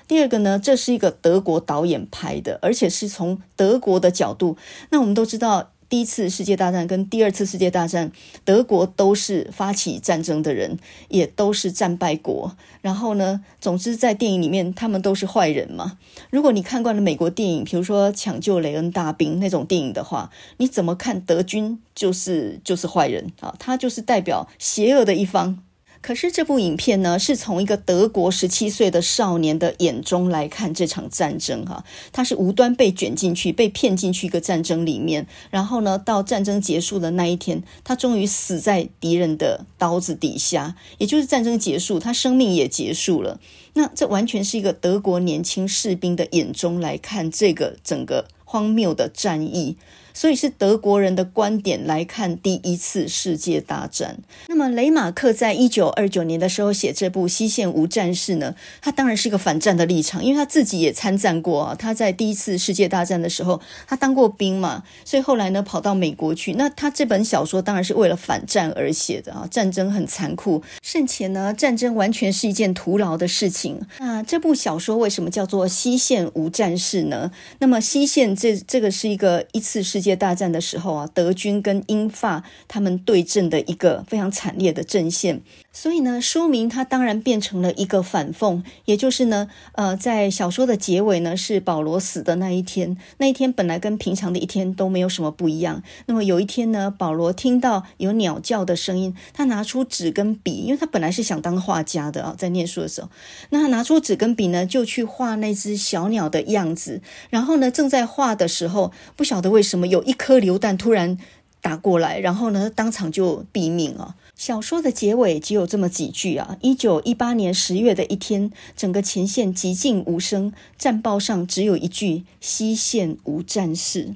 [0.08, 4.56] 第二个呢，这是一个德国导演拍的，而且是从德国的角度。
[4.92, 5.71] 那我们都知道。
[5.92, 8.14] 第一次世界大战跟第二次世界大战，
[8.46, 12.56] 德国都是发起战争的人，也都是战败国。
[12.80, 15.98] 然后呢，总之在电影里面，他们都是坏人嘛。
[16.30, 23.54] 如果你看惯了美国电影，比如说《抢救雷恩大兵》那种电影的话，你怎么看德军就是就是坏人啊？
[23.60, 25.62] 他就是代表邪恶的一方。
[26.02, 43.40] 可是这部影片呢，是从一个德国十七岁的少年的眼中来看这场战争哈，他是无端被卷进去、被骗进去一个战争里面，然后呢，到战争结束的那一天，他终于死在敌人的刀子底下，也就是战争结束，他生命也结束了。
[43.74, 49.78] 那这完全是一个德国年轻士兵的眼中来看这个整个荒谬的战役。
[50.14, 54.20] 所以是德国人的观点来看第一次世界大战。
[54.48, 61.76] 那么雷马克在一九二九年的时候写这部《西线无战事》呢，他当然是一个反战的立场，因为他自己也参战过啊。
[61.76, 66.54] 他在第一次世界大战的时候，他当过兵嘛，所以后来呢跑到美国去。
[66.54, 69.48] 那他这本小说当然是为了反战而写的啊。
[69.50, 73.80] 战争很残酷，甚且呢战争完全是一件徒劳的事情。
[74.00, 77.32] 那这部小说为什么叫做《西线无战事》呢？
[77.60, 85.40] 那么西线这这个是一个一次世世界大战的时候啊，德军跟英法他们对阵的一个非常惨烈的阵线。
[85.74, 92.98] 所以呢，书名它当然变成了一个反讽，也就是呢，呃，在小说的结尾呢，是保罗死的那一天。
[93.20, 95.82] 那一天本来跟平常的一天都没有什么不一样。
[96.08, 103.10] 那么有一天呢，保罗听到有鸟叫的声音，他拿出纸跟笔，因为他本来是想当画家的啊，在念书的时候，
[103.52, 107.02] 那他拿出纸跟笔呢，就去画那只小鸟的样子。
[107.30, 111.18] 然后呢，正在画的时候，不晓得为什么有一颗流弹突然
[111.62, 114.16] 打过来，然后呢，当场就毙命啊。
[114.42, 116.58] 小说的结尾只有这么几句啊！
[116.62, 124.16] 一九一八年十月的一天，整个前线寂静无声，战报上只有一句：西线无战事。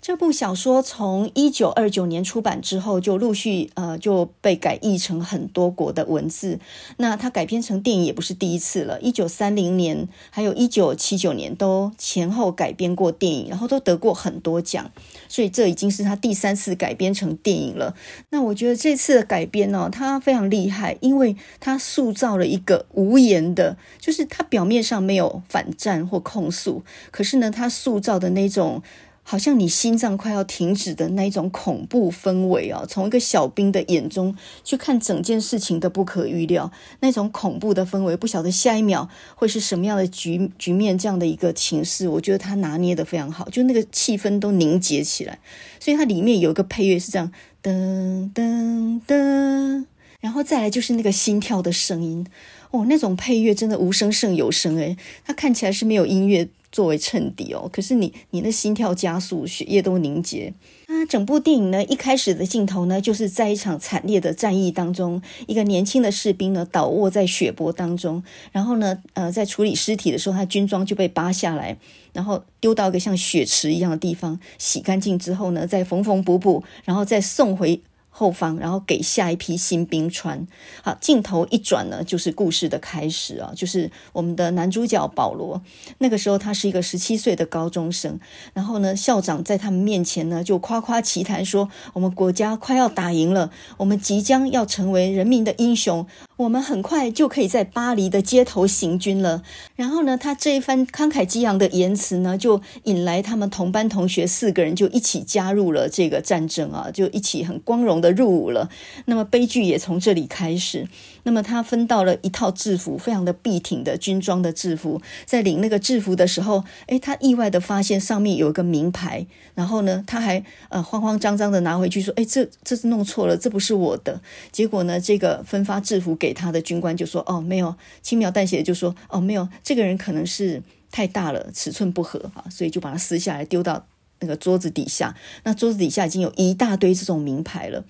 [0.00, 6.60] 这部小说从一九二九年出版之后，就陆续呃就被改译成很多国的文字。
[6.98, 14.92] 那它改编成电影也不是第一次了，一九三零年还有一九七九年都前后改编过电影，然后都得过很多奖。
[15.34, 17.92] 所以这已经是他第三次改编成电影了。
[18.30, 28.80] 那我觉得这次的改编呢，他非常厉害，因为他塑造了一个无言的，就是他表面上没有反战或控诉，可是呢，他塑造的那种。
[29.26, 32.84] 好像你心脏快要停止的那一种恐怖氛围啊！
[32.86, 45.38] 从一个小兵的眼中去看整件事情的不可预料，那种恐怖的氛围，不晓得下一秒会是什么样的局局面，这样的一个情势，我觉得他拿捏得非常好，就那个气氛都凝结起来。
[45.80, 47.32] 所以它里面有一个配乐是这样，
[47.62, 49.86] 噔噔噔，
[50.20, 52.26] 然后再来就是那个心跳的声音，
[52.70, 56.48] 哦，那种配乐真的无声胜有声诶，它看起来是没有音乐。
[56.74, 60.52] 作为衬底哦，可是你你的心跳加速，血液都凝结。
[60.88, 71.76] 那整部电影呢，一开始的镜头呢，就是在一场惨烈的战役当中，一个年轻的士兵呢倒卧在血泊当中，然后呢，呃，在处理尸体的时候，他军装就被扒下来，
[72.12, 77.80] 然后丢到一个像血池一样的地方，洗干净之后呢，再缝缝补补，然后再送回。
[78.16, 80.46] 后方，然后给下一批新兵穿。
[80.84, 85.60] 好，镜头一转呢，就是故事的开始啊，就是我们的男主角保罗。
[85.98, 88.20] 那个时候他是一个十七岁的高中生，
[88.52, 99.42] 然后呢，校长在他们面前呢就夸夸其谈说：“我们国家快要打赢了，我们即将要成为人民的英雄。”我们很快就可以在巴黎的街头行军了。
[99.76, 108.68] 然后呢，他这一番慷慨激昂的言辞呢，就引来他们同班同学四个人就一起加入了这个战争啊，就一起很光荣的入伍了。
[109.04, 110.88] 那么悲剧也从这里开始。
[111.24, 115.02] 那么他分到了一套制服，非常的笔挺的军装的制服。
[115.26, 119.26] 在领那个制服的时候，诶，他意外的发现上面有一个名牌。
[119.54, 124.20] 然后呢，他还呃慌慌张张的拿回去说：“诶，这这是弄错了，这不是我的。”
[124.52, 133.86] 结果呢，这个分发制服给他的军官就说：“哦，没有，轻描淡写的就说：哦，没有，这个人可能是太大了，尺寸不合啊，所以就把它撕下来丢到
[134.20, 135.14] 那个桌子底下。
[135.44, 137.84] 那桌子底下已经有一大堆这种名牌了。”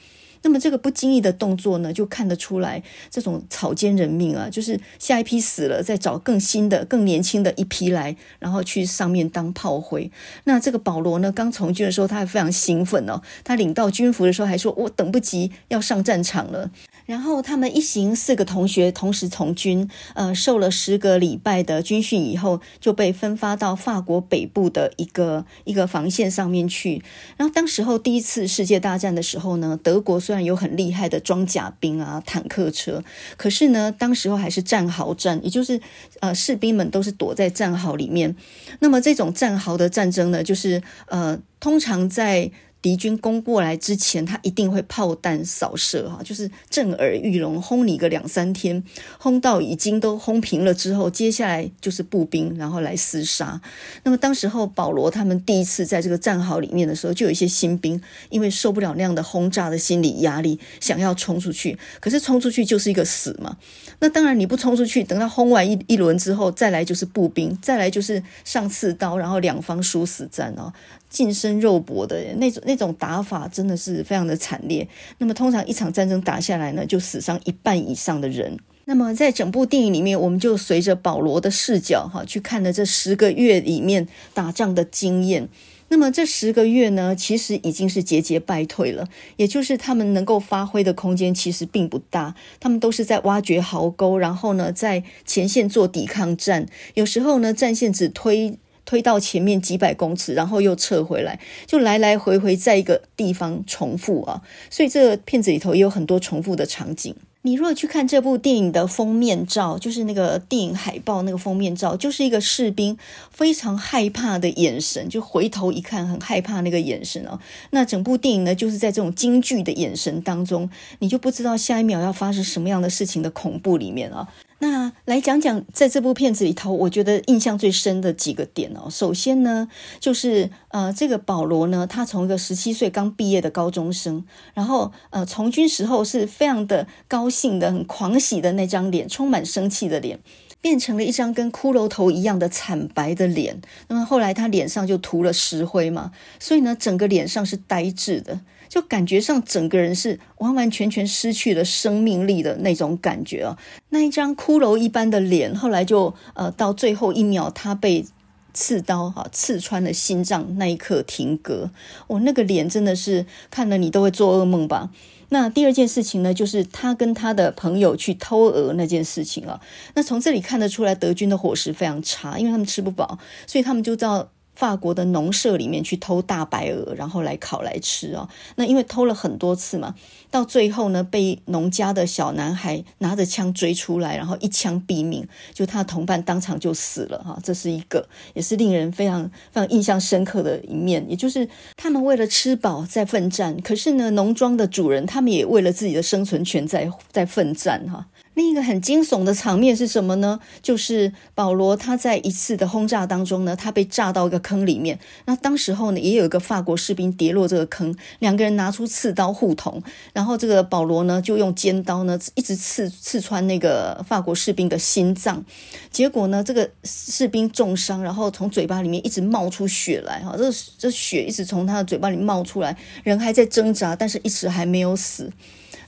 [0.45, 10.11] 那么这个不经意的动作呢，就看得出来这种草菅人命啊，就是下一批死了，再找更新的、更年轻的一批来，然后去上面当炮灰。
[10.45, 16.71] 那这个保罗呢，刚从军的时候他还非常兴奋哦，他领到军服的时候还说：“我等不及要上战场了。”
[17.07, 27.03] 然后他们一行四个同学同时从军，呃，受了十个礼拜的军训以后，就被分发到法国北部的一个一个防线上面去。
[27.37, 33.03] 然后当时候第一次世界大战的时候呢，德国虽然有很厉害的装甲兵啊、坦克车，
[33.37, 35.81] 可是呢，当时候还是战壕战，也就是
[36.21, 38.35] 呃，士兵们都是躲在战壕里面。
[38.81, 42.51] 那么这种战壕的战争呢，就是呃，通常在
[42.85, 48.85] 敌军攻过来之前，他一定会炮弹扫射哈，就是震耳欲聋，轰你个两三天，
[49.17, 53.59] 轰到已经都轰平了之后，接下来就是步兵，然后来厮杀。
[54.03, 63.57] 那么当时候保罗他们第一次在这个战壕里面的时候，就有一些新兵因为受不了那样的轰炸的心理压力，想要冲出去，可是冲出去就是一个死嘛。
[64.01, 70.71] 那当然你不冲出去，等到轰完一一轮之后，再来就是步兵，再来就是上刺刀，然后两方殊死战哦。
[71.15, 74.87] 近身肉搏的那种那种打法真的是非常的惨烈。
[75.19, 78.59] 那么通常一场战争打下来呢，就死伤一半以上的人。
[78.87, 85.49] 那么在整部电影里面，我们就随着保罗的视角哈，去看了这十个月里面打仗的经验。
[85.89, 92.35] 那么这十个月呢，其实已经是节节败退了，也就是他们能够发挥的空间其实并不大。
[92.59, 96.67] 他们都是在挖掘壕沟，然后呢，在前线做抵抗战。
[96.95, 98.59] 有时候呢，战线只推。
[98.95, 104.41] 推到前面几百公尺，然后又撤回来，就来来回回在一个地方重复啊。
[104.71, 107.13] 所以这个片子里头也有很多重复的场景。
[107.43, 112.97] 你如果去看这部电影的封面照，就是那个电影海报那个封面照，就是一个士兵
[113.33, 117.41] 非常害怕的眼神，就回头一看很害怕那个眼神哦。
[117.71, 120.71] 那整部电影呢，就是在这种惊惧的眼神当中，
[121.01, 124.29] 你就不知道下一秒要发生什么样的事情的恐怖里面啊。
[124.67, 128.89] 那来讲讲，在这部片子里头，我觉得印象最深的几个点哦。
[128.91, 129.69] 首先呢，
[130.01, 140.19] 就是呃，这个保罗呢，他从一个十七岁刚毕业的高中生，然后呃，从军时候是非常的高兴的、很狂喜的那张脸，充满生气的脸，
[140.63, 143.61] 变成了一张跟骷髅头一样的惨白的脸。
[143.89, 146.11] 那么后来他脸上就涂了石灰嘛，
[146.41, 148.41] 所以呢，整个脸上是呆滞的。
[148.69, 153.59] 就感觉上整个人是完完全全失去了生命力的那种感觉啊！
[153.91, 158.05] 那一张骷髅一般的脸，后来就呃到最后一秒，他被
[158.53, 161.71] 刺刀哈刺穿了心脏，那一刻停格。
[162.07, 164.91] 我、那个脸真的是看了你都会做噩梦吧？
[165.31, 169.61] 那第二件事情呢，就是他跟他的朋友去偷鹅那件事情啊。
[169.95, 174.31] 那从这里看得出来，德军的伙食非常差，因为他们吃不饱，所以他们就到。
[174.55, 178.29] 法国的农舍里面去偷大白鹅，然后来烤来吃哦。
[178.57, 179.95] 那因为偷了很多次嘛，
[180.31, 187.39] 到最后呢，被农家的小男孩拿着枪追出来，然后一枪毙命，就他的同伴当场就死了哈。
[187.43, 198.07] 这是一个也是令人非常非常印象深刻的一面，也就是他们为了吃饱在奋战，可是呢，农庄的主人他们也为了自己的生存权在在奋战哈。
[198.35, 200.41] 另一个很惊悚的场面是什么呢？
[200.61, 204.99] 就是保罗他在一次的轰炸当中呢，他被炸到一个坑里面。
[205.25, 209.83] 那当时候呢，也有一个法国士兵跌落这个坑，两个人拿出刺刀互捅，
[210.13, 215.45] 然后这个保罗呢就用尖刀呢一直刺刺穿那个法国士兵的心脏，
[215.91, 225.31] 结果呢这个士兵重伤，然后从嘴巴里面一直冒出血来，哈，这这血一直从他的嘴巴里冒出来，人还在挣扎，但是一直还没有死。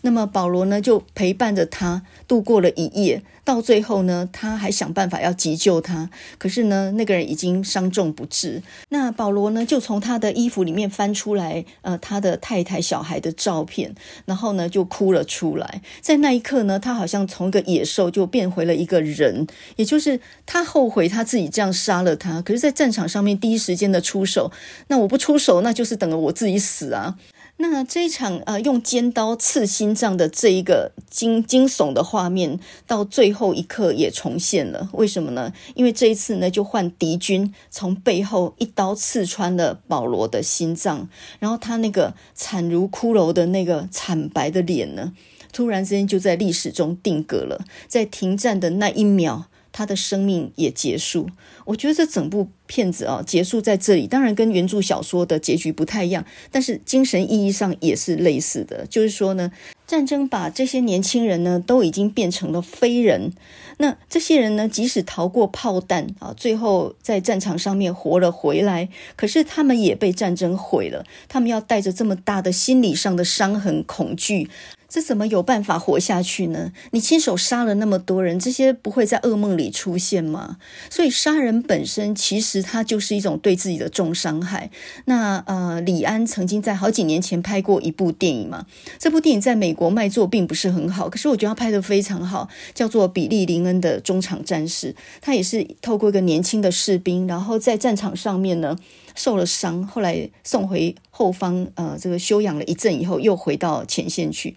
[0.06, 3.20] 那么保罗呢，就陪伴着他度过了一夜。
[3.42, 8.62] 到最后呢，他还想办法要急救他，可是呢，那个人已经伤重不治。
[8.90, 13.92] 那保罗呢，就从他的衣服里面翻出来，呃，他的太太、小孩的照片，
[14.26, 15.80] 然后呢，就哭了出来。
[16.00, 19.44] 在那一刻呢，他好像从一个野兽就变回了一个人，
[19.74, 22.40] 也就是他后悔他自己这样杀了他。
[22.42, 24.52] 可是，在战场上面第一时间的出手，
[24.86, 27.16] 那我不出手，那就是等着我自己死啊。
[27.58, 34.90] 那这一场呃用尖刀刺心脏的这一个惊惊悚的画面，到最后一刻也重现了。
[34.92, 35.52] 为什么呢？
[35.74, 45.14] 因为这一次呢，就换敌军从背后一刀刺穿了保罗的心脏，然后他那个惨如骷髅的那个惨白的脸呢，
[45.50, 47.64] 突然之间就在历史中定格了。
[47.88, 49.46] 在停战的那一秒，
[49.76, 51.28] 他的生命也结束。
[51.66, 58.86] 我觉得这整部片子啊，结束在这里，当然跟原著小说的结局不太一样，但是精神意义上也是类似的。
[58.86, 59.52] 就是说呢，
[59.86, 63.32] 战争把这些年轻人呢都已经变成了非人。
[63.76, 71.04] 那这些人呢，即使逃过炮弹啊，最后在战场上面活了回来，可是他们也被战争毁了。
[71.28, 74.48] 他们要带着这么大的心理上的伤痕、恐惧。
[74.88, 76.72] 这怎么有办法活下去呢？
[76.92, 80.58] 你亲手杀了那么多人，这些不会在噩梦里出现吗？
[80.88, 84.70] 所以杀人本身其实它就是一种对自己的重伤害。
[85.06, 88.66] 那呃，李安曾经在好几年前拍过一部电影嘛，
[88.98, 94.92] 这部电影在美国卖座并不是很好，可是我觉得他拍得非常好，叫做《比利林恩的中场战士》。
[95.20, 98.76] 他也是透过一个年轻的士兵，然后在战场上面呢。
[99.16, 104.54] 受了伤，后来送回后方，呃，这个休养了一阵以后，又回到前线去。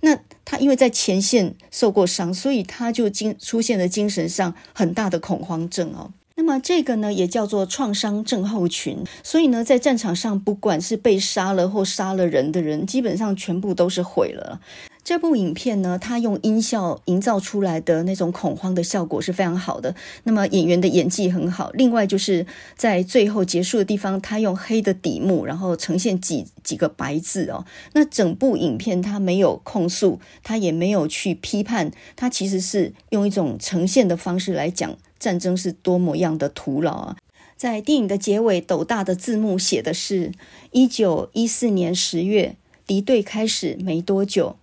[0.00, 6.12] 那他因为在前线受过伤，所以他就精出现了精神上很大的恐慌症哦。
[6.34, 8.98] 那么这个呢，也叫做创伤症候群。
[9.22, 14.60] 所以呢，在战场上，不管是被杀了或杀了人的人，基本上全部都是毁了。
[15.04, 19.94] 这部影片呢，它用音效营造出来的那种恐慌的效果是非常好的。
[20.22, 21.70] 那么演员的演技很好。
[21.72, 22.46] 另外就是
[22.76, 27.64] 在最后结束的地方，它用黑的底幕，然后呈现几几个白字哦。
[27.94, 37.16] 那整部影片它没有控诉，它也没有去批判，它其实是用一种呈现的方式来讲战争是多么样的徒劳啊。
[37.56, 40.30] 在电影的结尾，斗大的字幕写的是：
[40.70, 42.54] 一九一四年十月，
[42.86, 44.56] 敌对开始没多久。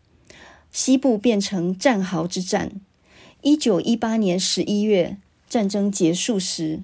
[0.72, 2.72] 西部变成战壕之战。
[3.42, 5.18] 一九一八年十一月，
[5.50, 6.82] 战争结束时，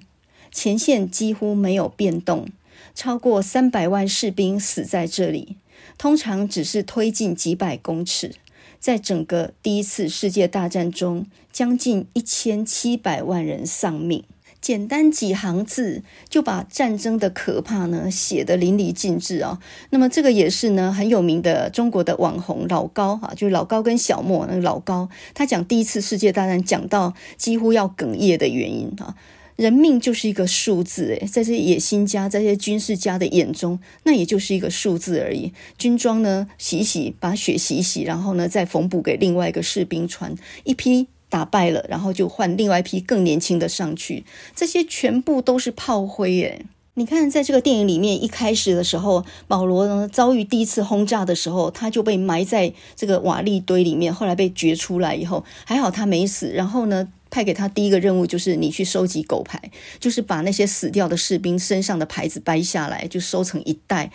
[0.50, 2.48] 前线几乎没有变动，
[2.94, 5.56] 超过三百万士兵死在这里。
[5.98, 8.34] 通常只是推进几百公尺。
[8.78, 14.22] 在整个第一次世界大战中，将近一千七百万人丧命。
[14.66, 19.60] 简单几行字就把战争的可怕呢写得淋漓尽致啊！
[19.90, 29.14] 那么这个也是呢很有名的中国的网红老高啊，就是老高跟小莫那个老高，他讲第一次世界大战讲到几乎要哽咽的原因啊，
[29.54, 35.52] 人命就是一个数字诶，在这些野心家、在这些军事家的眼中，那也就是一个数字而已。
[35.78, 41.06] 军装呢洗洗，把血洗洗，然后呢再缝补给另外一个士兵穿一批。
[41.36, 44.24] 打败了，然后就换另外一批更年轻的上去，
[44.54, 46.64] 这些全部都是炮灰耶。
[46.94, 56.50] 你看，在这个电影里面，一开始的时候，保罗呢遭遇第一次轰炸的时候，他就被埋在这个瓦砾堆里面，后来被掘出来以后，还好他没死。
[56.54, 59.60] 然后呢，派给他第一个任务就是你去收集狗牌，
[60.00, 64.10] 就是把那些死掉的士兵身上的牌子掰下来，就收成一袋。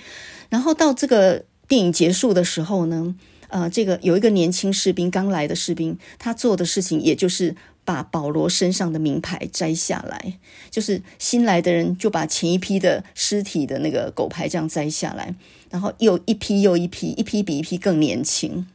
[0.50, 3.14] 然后到这个电影结束的时候呢，
[3.52, 10.39] 呃，这个有一个年轻士兵，刚来的士兵，他做的事情也就是把保罗身上的名牌摘下来，
[10.70, 15.36] 就是新来的人就把前一批的尸体的那个狗牌这样摘下来，
[15.70, 18.66] 然后又一批又一批，一批比一批更年轻。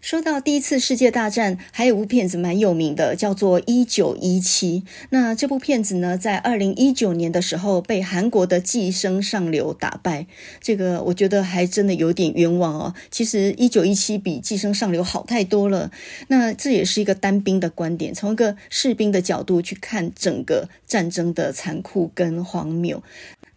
[0.00, 4.80] 说到第一次世界大战，还有部片子蛮有名的，叫做《一九一七》。
[5.10, 10.26] 那这部片子呢，在二零一九年的时候被韩国的《寄生上流》打败。
[10.60, 12.94] 这个我觉得还真的有点冤枉哦。
[13.10, 15.90] 其实《一九一七》比《寄生上流》好太多了。
[16.28, 23.02] 那这也是一个单兵的观点，从一个士兵的角度去看整个战争的残酷跟荒谬。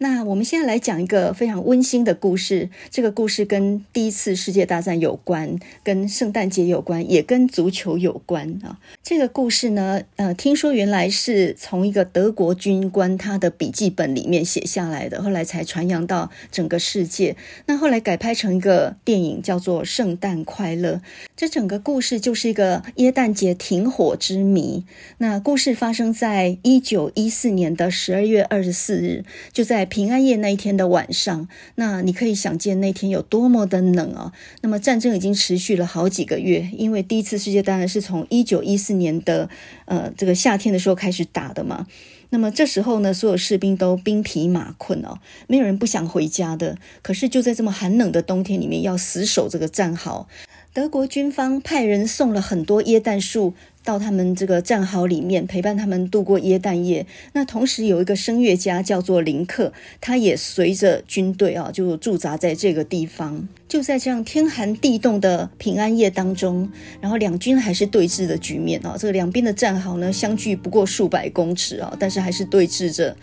[0.02, 2.70] 那我们现在来讲一个非常温馨的故事。
[2.88, 8.78] 这个故事跟第一次世界大战有关，跟圣诞节有关，也跟足球有关啊。
[9.02, 17.36] 这个故事呢，呃，听说原来是从一个德国军官他的笔记本里面写下来的，后来才传扬到整个世界。
[17.66, 20.94] 那后来改拍成一个电影，叫做《圣诞快乐》。
[21.40, 24.84] 这整个故事就是一个耶诞节停火之谜。
[25.16, 29.86] 那故事发生在一九一四年的十二月二十四日，就在。
[29.86, 34.32] 平安夜那一天的晚上，那你可以想见那天有多么的冷啊！
[34.60, 39.48] 那么战争已经持续了好几个月，因为第一次世界大战是从一九一四年的
[39.86, 41.86] 呃这个夏天的时候开始打的嘛。
[42.32, 45.18] 那么这时候呢，所有士兵都兵疲马困哦，
[45.48, 46.76] 没有人不想回家的。
[47.00, 50.28] 可是就在这么寒冷的冬天里面，要死守这个战壕。
[50.72, 57.04] 德国军方派人送了很多椰蛋树到他们这个战壕里面，陪伴他们度过椰蛋夜。
[57.32, 63.48] 那同时有一个声乐家叫做林克，他也随着军队啊，就驻扎在这个地方。
[63.66, 68.94] 就在这样天寒地冻的平安夜当中，然后两军还是对峙的局面啊。
[68.96, 73.16] 这个两边的战壕呢，相距不过数百公尺啊，但是还是对峙着。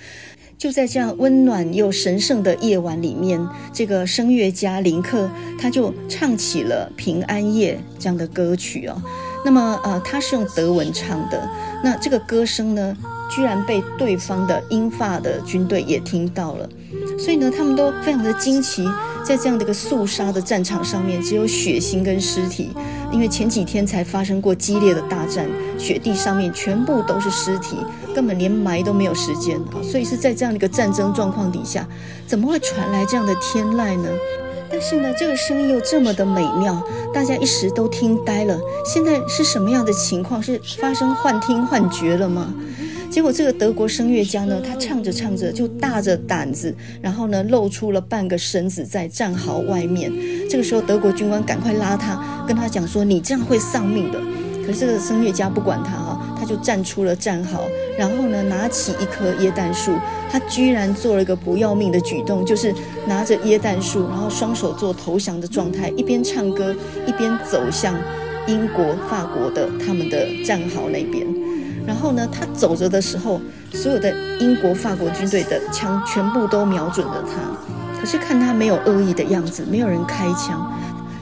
[0.58, 3.40] 就在这样温暖又神圣的夜晚里面，
[3.72, 5.30] 这个声乐家林克
[5.60, 9.00] 他就唱起了《平安夜》这样的歌曲哦。
[9.46, 11.48] 那么，呃，他是用德文唱的。
[11.84, 12.98] 那这个歌声呢，
[13.30, 16.68] 居然被对方的英法的军队也听到了。
[17.20, 18.84] 所以呢，他们都非常的惊奇，
[19.24, 22.72] 在这样的一个肃杀的战场上面，只有血腥跟尸体。
[23.12, 25.48] 因为前几天才发生过激烈的大战，
[25.78, 27.78] 雪地上面全部都是尸体，
[28.18, 29.78] 根本连埋都没有时间啊！
[29.84, 31.88] 所以是在这样的一个战争状况底下，
[32.26, 34.10] 怎么会传来这样的天籁呢？
[34.72, 38.60] 但是呢，这个声音又这么的美妙，大家一时都听呆了。
[38.84, 40.42] 现在是什么样的情况？
[40.42, 42.52] 是发生幻听幻觉了吗？
[43.12, 50.12] 结果这个德国声乐家呢，他唱着唱着就大着胆子，然后呢露出了半个身子在战壕外面。
[50.50, 54.20] 这个时候德国军官赶快拉他，跟他讲说：“你这样会丧命的。”
[54.68, 57.62] 可是这个声乐家不管他哈，他就站出了战壕，
[57.98, 59.94] 然后呢拿起一棵椰蛋树，
[60.30, 62.76] 他居然做了一个不要命的举动，就是
[63.08, 67.96] 拿着椰蛋树，然后双手做投降的状态，一边唱歌一边走向
[68.46, 71.26] 英国、法国的他们的战壕那边。
[71.86, 73.40] 然后呢，他走着的时候，
[73.72, 77.40] 所有的英国、法国军队的枪全部都瞄准了他。
[77.98, 80.70] 可是看他没有恶意的样子，没有人开枪。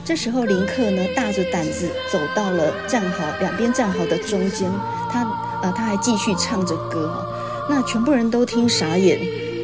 [0.06, 4.70] 这时候林克呢，大着胆子走到了战壕两边战壕的中间，
[5.10, 5.24] 他
[5.60, 7.26] 呃他还继续唱着歌，
[7.68, 9.18] 那全部人都听傻眼。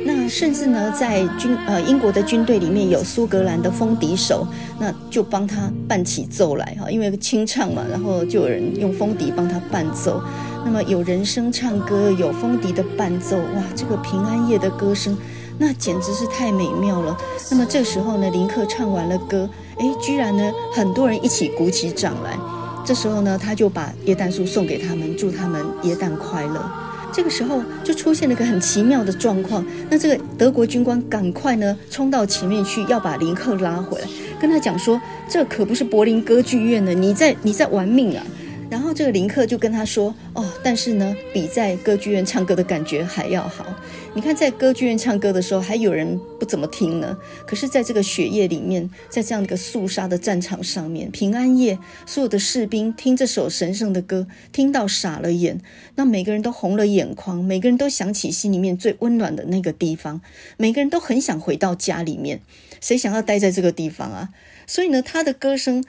[0.04, 4.44] 那甚至呢，在军呃英国的军队里面有苏格兰的风笛手，
[4.80, 10.20] 那就帮他伴起奏来哈，因为清唱嘛，然后就有人用风笛帮他伴奏。
[10.64, 15.16] 那么有人声唱歌，有风笛的伴奏，哇，这个平安夜的歌声，
[15.56, 17.16] 那简直是太美妙了。
[17.48, 19.48] 那么这时候呢，林克唱完了歌，
[19.78, 22.38] 诶，居然呢很多人一起鼓起掌来。
[22.84, 26.68] 这时候呢，他就把耶诞树送给他们，祝他们耶诞快乐。
[27.12, 34.06] 这个时候就出现了一个很奇妙的状况，那这个德国军官赶快呢冲到前面去，要把林克拉回来，
[34.40, 34.98] 跟他讲说
[35.28, 38.24] ：“这可不是柏林歌剧院呢，你在你在玩命啊！”
[38.70, 43.66] 然后这个林克就跟他说：“哦，但是呢，比在歌剧院唱歌的感觉还要好。
[44.14, 47.16] 你看，在歌剧院唱歌的时候，还有人不怎么听呢。
[47.46, 55.62] 可是，在这个雪夜里面，在这样一个肃杀的战场上面，平安夜，所有的士兵听这首神圣的歌，听到傻了眼，
[55.94, 60.20] 那每个人都红了眼眶，每个人都想起心里面最温暖的那个地方，
[60.58, 62.42] 每个人都很想回到家里面。
[62.82, 64.28] 谁想要待在这个地方啊？
[64.66, 65.82] 所以呢，他的歌声。”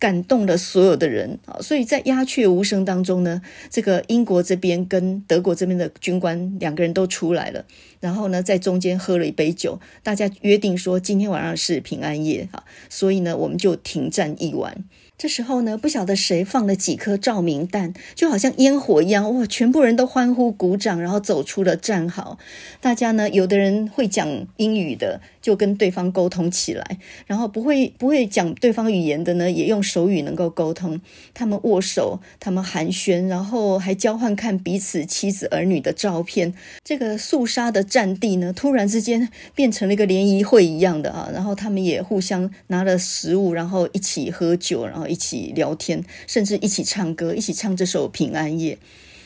[0.00, 1.60] 感动了所有的人啊！
[1.60, 7.66] 所以在鸦雀无声当中呢，这个英国这边跟德国这边的军官两个人都出来了，
[8.00, 14.84] 然后呢，在中间喝了一杯酒，大家约定说今天晚上是平安夜啊，所以呢，我们就停战一晚。
[15.18, 19.44] 这时候呢，不晓得谁放了几颗照明弹，就好像烟火一样，哇！
[19.44, 22.38] 全部人都欢呼鼓掌，然后走出了战壕。
[22.80, 26.82] 大家呢，有的人会讲英语的，就跟对方沟通起来；
[27.26, 30.98] 然后不会不会讲对方语言的呢，也用手语能够沟通。
[31.34, 36.54] 他们握手，他们寒暄，然后还交换看彼此妻子儿女的照片。
[36.82, 41.28] 这个肃杀的战地呢，突然之间变成了一个联谊会一样的啊！
[41.34, 45.06] 然后他们也互相拿了食物，然后一起喝酒，然后。
[45.10, 48.74] 一起聊天，甚至一起唱歌，一起唱这首《平安夜》。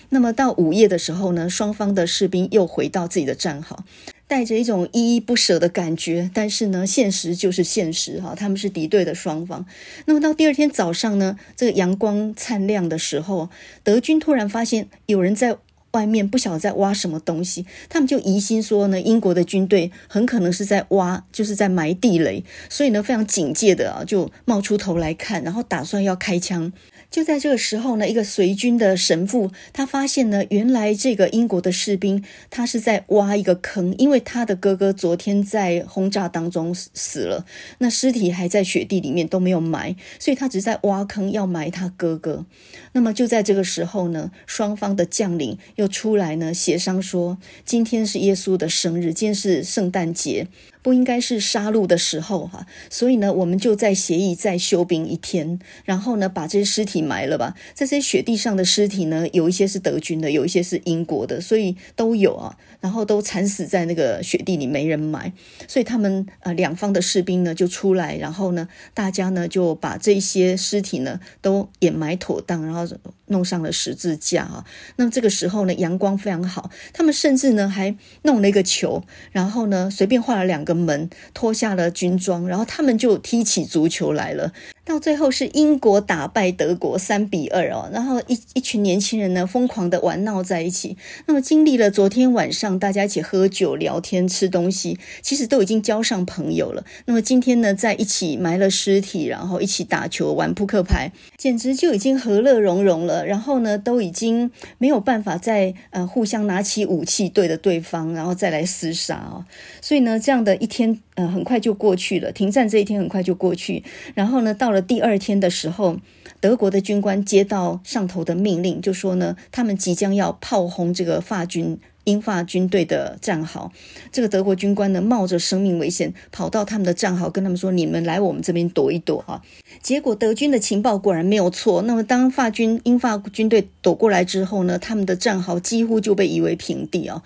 [0.09, 3.85] 那么到午夜的时候呢，双方的士兵又回到自己的战壕，
[4.27, 6.31] 带着一种依依不舍的感觉。
[6.33, 9.67] 但是呢，现实就是现实哈，他们是敌对的双方。
[10.07, 13.51] 那么到第二天早上呢，这个阳光灿亮的时候，
[13.83, 15.59] 德军突然发现有人在。
[15.95, 26.73] 外面不晓得在挖什么东西，他们就疑心说呢，英国的军队很可能是在挖，就是在埋地雷，所以呢，非常警戒的啊，就冒出头来看，然后打算要开枪。
[27.15, 37.47] 就在这个时候呢，一个随军的神父他发现呢，原来这个英国的士兵他是在挖一个坑，因为他的哥哥昨天在轰炸当中死了，
[37.79, 42.45] 那尸体还在雪地里面都没有埋，所以他只是在挖坑要埋他哥哥。
[42.91, 50.49] 那么就在这个时候呢，双方的将领又出来呢协商说，今天是耶稣的生日，今天是圣诞节。
[50.85, 57.55] 不应该是杀戮的时候哈，所以呢，我们就在协议再休兵一天，然后呢，把这些尸体埋了吧。
[57.75, 62.59] 这些雪地上的尸体呢，有一些是德军的，有一些是英国的，所以都有啊。
[62.85, 65.33] 然后都惨死在那个雪地里，没人埋。
[65.67, 72.87] 所以他们呃两方的士兵呢就出来，然后呢，大家呢就把这些尸体呢都掩埋妥当，然后
[73.29, 74.67] 弄上了十字架啊。
[74.97, 80.75] 那么这个时候呢，阳光非常好，他们甚至呢还弄了一个球，然后呢随便画了两个。
[80.75, 84.53] 门脱下了军装，然后他们就踢起足球来了。
[84.85, 90.99] 到最后是英国打败德国三比二哦，然后一一群年轻人呢疯狂的玩闹在一起。
[91.27, 96.85] 那么经历了昨天晚上大家一起喝酒聊天吃东西，其实都已经交上朋友了。
[97.07, 103.25] 那么今天呢在一起埋了尸体，然后一起打球玩扑克牌，简直就已经和乐融融了。
[103.25, 109.47] 然后呢都已经没有办法再呃互相拿起武器对着对方，然后再来厮杀哦。
[109.81, 113.83] 所以呢这样的一天呃很快就过去了，停战这一天很快就过去。
[114.15, 115.97] 然后呢到了第二天的时候，
[116.41, 121.81] 德国的军官接到上头的命令，就说呢，他们即将要炮轰这个法军。
[122.05, 123.71] 英法军队的战壕，
[124.13, 129.43] 这个德国军官呢，冒着生命危险跑到他们的战壕，跟他们说：“你们来我们这边躲一躲啊！”
[129.83, 131.83] 结果德军的情报果然没有错。
[131.83, 137.23] 那么当法军英法军队躲过来之后呢，他们的战壕几乎就被夷为平地啊。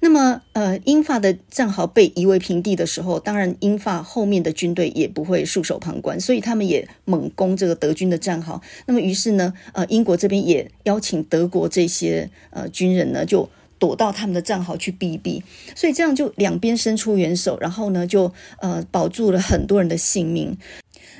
[0.00, 8.62] 那么呃，英法的战壕被夷为平地的时候，当然英法后面的军队也不会袖手旁观，所以他们也猛攻这个德军的战壕。
[8.86, 13.48] 那么于是呢，呃，英国这边也邀请德国这些呃军人呢，就。
[13.78, 15.42] 躲到他们的战壕去避避，
[15.74, 20.56] 所以这样就两边伸出援手，然后呢就呃保住了很多人的性命。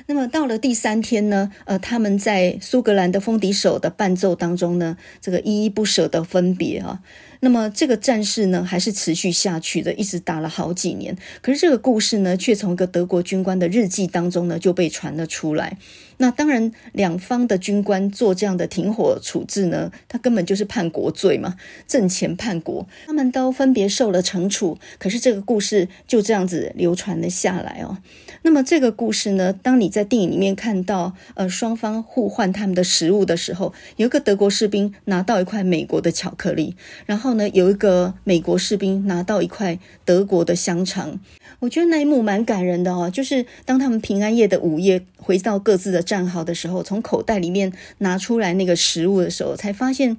[0.07, 7.01] 那么到了第三天呢，呃，他们在苏格兰的风笛手的伴奏当中呢，这个依依不舍的分别啊。
[7.41, 11.17] 那么这个战事呢，还是持续下去的，一直打了好几年。
[11.41, 15.77] 可是这个故事呢，却从一个德国军官的日记当中呢，就被传了出来。
[16.17, 21.55] 那当然，两方的军官做这样的停火处置呢，他根本就是叛国罪嘛，
[21.87, 22.85] 阵前叛国。
[23.05, 24.77] 他们都分别受了惩处。
[24.97, 27.99] 可是这个故事就这样子流传了下来哦。
[28.41, 36.75] 那么这个故事呢，当你在电影里面看到，呃，双方互换他们的食物的时候，有一个德国士兵拿到一块美国的巧克力，
[37.05, 41.19] 然后呢，有一个美国士兵拿到一块德国的香肠。
[41.59, 50.15] 我觉得那一幕蛮感人的哦，就是当他们平安夜的午夜回到各自的战壕的时候，从口袋里面拿出来那个食物的时候，才发现，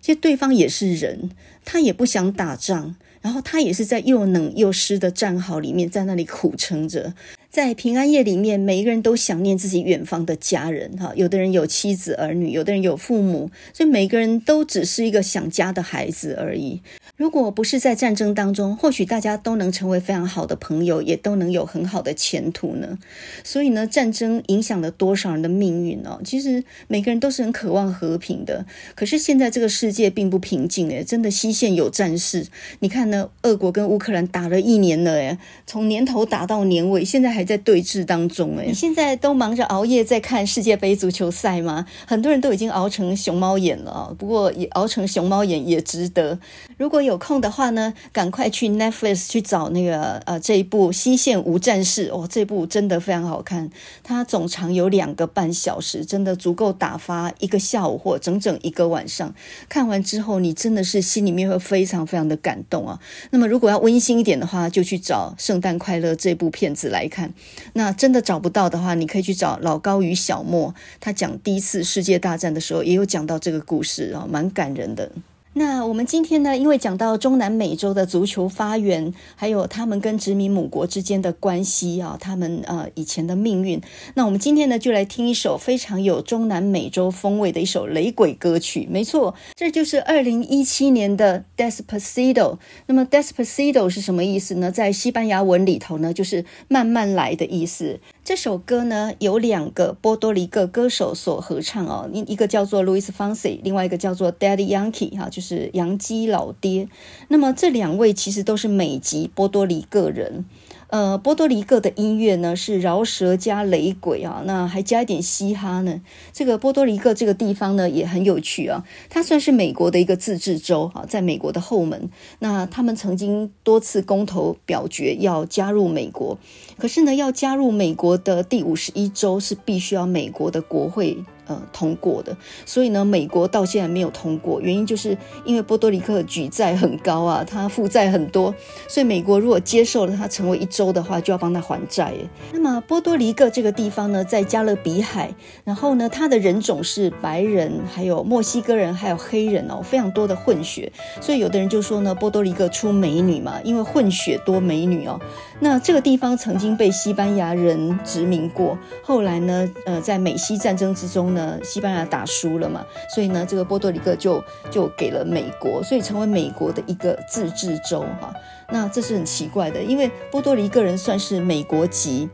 [0.00, 1.30] 其实对方也是人，
[1.64, 7.14] 他也不想打仗，然后他也是在又冷又湿的战壕里面在那里苦撑着。
[7.48, 16.80] 在平安夜里面，每一个人都想念自己远方的家人哈，有的人有妻子儿女，有的人有父母，所以每个人都只是一个想家的孩子而已。
[17.22, 22.98] 如果不是在战争当中，或许大家都能成为非常好的朋友，也都能有很好的前途呢。
[23.44, 26.20] 所以呢，战争影响了多少人的命运哦？
[26.24, 28.66] 其实每个人都是很渴望和平的。
[28.96, 32.44] 可是现在这个世界并不平静诶，真的西线有战事。
[32.80, 38.66] 你看呢，俄国跟乌克兰打了一年了诶，从年头打到年尾，现在还在对峙当中诶。
[38.66, 41.86] 你现在都忙着熬夜在看世界杯足球赛吗？
[42.04, 46.40] 很多人都已经熬成熊猫眼了，不过也熬成熊猫眼也值得。
[46.76, 53.70] 如果有有空的话呢，赶快去 Netflix 去找那个呃这一部《西线无战事》哦，这部真的非常好看，
[54.02, 59.34] 它总长有两个半小时，真的足够打发一个下午或整整一个晚上。
[59.68, 62.98] 看完之后，你真的是心里面会非常非常的感动啊。
[63.30, 67.34] 那么如果要温馨一点的话，就去找《圣诞快乐》这部片子来看。
[67.74, 75.10] 那真的找不到的话，你可以去找老高与小莫，他讲第一次世界大战的时候也有讲到这个故事啊，蛮感人的。
[75.54, 83.78] 那我们今天呢，因为讲到中南美洲的足球发源，还有他们跟殖民母国之间的关系啊，他们呃以前的命运。
[84.14, 88.88] 那我们今天呢，就来听一首非常有中南美洲风味的一首雷鬼歌曲。
[88.90, 92.56] 没错，这就是 二零一七年的 Despacito。
[92.86, 94.70] 那么 Despacito 是什么意思呢？
[94.70, 98.00] 在西班牙文里头呢，就是慢慢来的意思。
[98.24, 106.88] 这首歌呢，有两个波多黎各歌手所合唱哦，一一个叫做 Luis Fonsi，另外一个叫做 Daddy Yankee 哈，就是杨基老爹。
[107.28, 110.46] 那么这两位其实都是美籍波多黎各人。
[110.88, 116.02] 呃，波多黎各的音乐呢是饶舌加雷鬼啊，那还加一点嘻哈呢。
[116.34, 122.10] 这个波多黎各这个地方呢也很有趣啊，它算是美国的一个自治州啊，在美国的后门。
[122.40, 126.38] 那他们曾经多次公投表决要加入美国，
[126.76, 131.16] 可是呢，要加入美国的第五十一州是必须要美国的国会。
[131.52, 132.34] 呃，通过的，
[132.64, 138.54] 所以呢，美国到现在没有通过，原因就是因为波多黎各举债很高啊，他负债很多，
[138.88, 142.14] 所以美国如果接受了他成为一州的话，就要帮他还债。
[142.52, 145.34] 那么波多黎各这个地方呢，在加勒比海，
[145.64, 150.90] 然后呢，他的人种是白人，还有墨西哥人，还有黑人哦，非常多的混血，
[151.20, 155.20] 所以有的人就说呢，波多黎各出美女嘛，因为混血多美女哦。
[155.60, 162.84] 那这个地方曾经被西班牙人殖民过，后来呢，呃，在美西战争之中呢，西班牙打输了嘛，
[163.14, 168.32] 所以呢，这个波多黎各就就给了美国，所以成为美国的一个自治州哈。
[168.70, 172.28] 那这是很奇怪的，因为波多黎各人算是美国籍，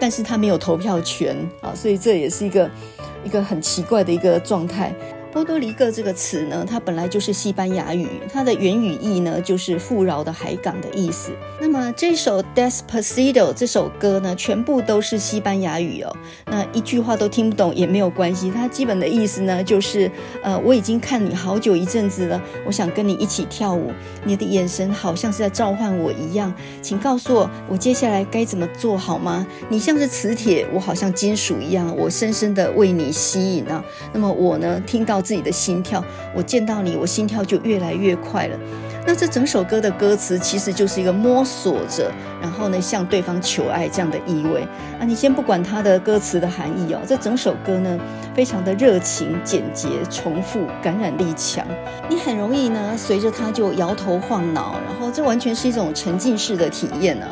[0.00, 2.70] 但是他没有投票权啊，所以这也是一个
[3.24, 4.92] 一个很奇怪的一个状态。
[5.34, 11.32] 波多黎各这个词呢，它本来就是西班牙语，它的原语意呢就是富饶的海港的意思。
[11.60, 16.16] 那么这首 Despacito 这首歌呢，全部都是西班牙语哦。
[16.46, 20.08] 那一句话都听不懂也没有关系，它基本的意思呢就是，
[20.40, 23.90] 呃，我已经看你好久一阵子了，我想跟你一起跳舞。
[24.22, 29.44] 你的眼神好像是在召唤我一样，请告诉我，我接下来该怎么做好吗？
[29.68, 33.84] 你像是磁铁，我好像金属一样，我深深的为你吸引啊。
[34.12, 35.23] 那么我呢，听到。
[35.24, 36.04] 自己的心跳，
[36.34, 38.58] 我见到你，我心跳就越来越快了。
[39.06, 42.10] 那这整首歌的歌词其实就是一个摸索着，
[42.40, 44.62] 然后呢向对方求爱这样的意味
[44.98, 45.04] 啊。
[45.04, 47.98] 你先不管它的歌词的含义哦，这整首歌呢
[48.34, 51.66] 非常的热情、简洁、重复、感染力强，
[52.08, 57.26] 你很容易呢随着它就摇头晃脑，然后这完全是一种沉浸式的体验呢、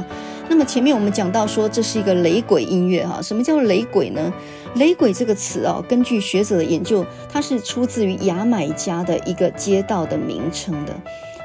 [0.53, 4.31] 那么前面我们讲到说这是一个雷鬼音乐哈，什么叫雷鬼呢？
[4.75, 10.93] 雷鬼这个词啊，根据学者的研究，它是出自于牙买加的一个街道的名称的。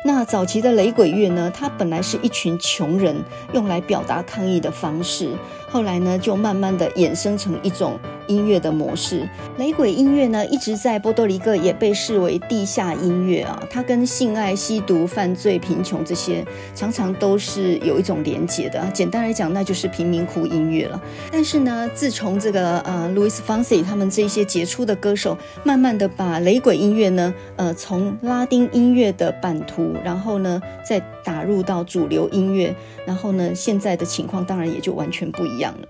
[0.06, 3.16] 那早期的雷鬼乐呢，它本来是一群穷人
[3.54, 5.32] 用来表达抗议的方式，
[5.70, 9.28] 后来呢，就慢慢的衍生成一种音乐的模式。
[9.58, 18.82] 雷鬼音乐呢，一直在波多黎各也被视为地下音乐啊，它跟性爱、吸毒、犯罪、贫穷这些常常都是有一种连结的。
[18.94, 21.02] 简单来讲，那就是贫民窟音乐了。
[21.32, 29.87] 但是呢，自从这个呃，Louis Fonsi 他们这些杰出的歌手，慢慢的把雷鬼音乐呢，呃，从拉丁音乐的版图。
[30.04, 32.76] 然后呢，再打入到主流音乐，
[33.06, 35.88] 然后呢，现在的情况当然也就完全不一样了。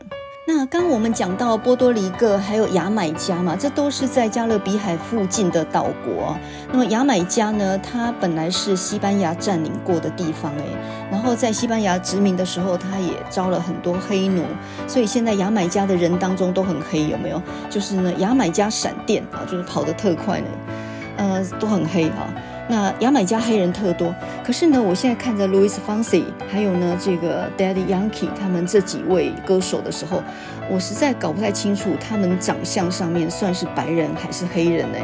[0.50, 6.38] 那刚我们讲到波多黎各还有牙买加嘛，这都是在加勒比海附近的岛国。
[6.72, 10.64] 那么牙买加呢，它本来是西班牙占领过的地方，诶，
[11.12, 14.46] 然后在西班牙殖民的时候，它也招了很多黑奴，
[14.88, 17.42] 所以现在牙买加的人当中都很黑，有没有？
[17.70, 20.48] 就是呢，牙买加闪电啊，就是跑得特快呢，
[21.18, 22.34] 呃，都很黑啊。
[22.70, 24.14] 那牙买加黑人特多，
[24.44, 30.22] 可是呢，我现在看着 Louis Fonsi，还有呢这个 Daddy Yankee 他们这几位歌手的时候，
[30.70, 34.98] 我实在搞不太清楚他们长相上面算是白人还是黑人呢？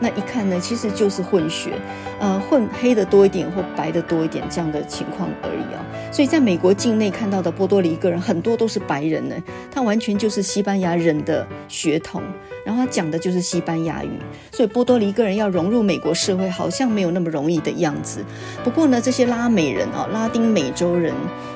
[0.00, 1.72] 那一看呢，其实就是混血，
[2.20, 5.84] 呃，混黑的多一点或白的多一点这样的情况而已啊。
[6.10, 9.36] 所以在美国境内看到的波多黎各人很多都是白人呢，
[9.70, 12.22] 他完全就是西班牙人的血统。
[12.64, 14.10] 然后他讲的就是西班牙语，
[14.52, 18.24] 所以波多黎各人要融入美国社会，好像没有那么容易的样子。
[18.62, 21.14] 不过呢，这些拉美人啊，拉丁美洲人，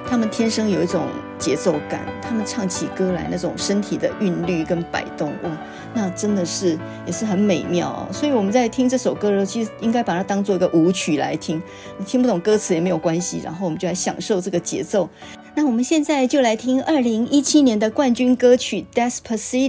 [0.08, 1.06] 他们天生有一种
[1.38, 5.50] 节奏感，他们唱起歌来那种身体的韵律跟摆动，哇，
[5.92, 8.08] 那真的是也是很美妙哦。
[8.12, 11.62] 所以我们在听这首歌的时候，其实应该把它当做一个舞曲来听，
[11.98, 15.08] 你听不懂歌词也没有关系，然后我们就来享受这个节奏。
[15.54, 19.68] 那我们现在就来听二零一七年的冠军歌曲《Despacito》。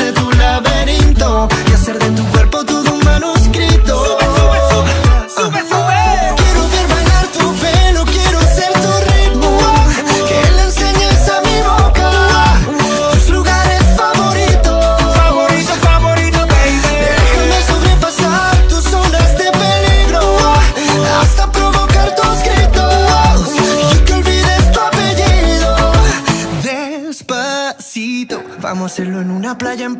[1.49, 2.40] y hacer de tu cuerpo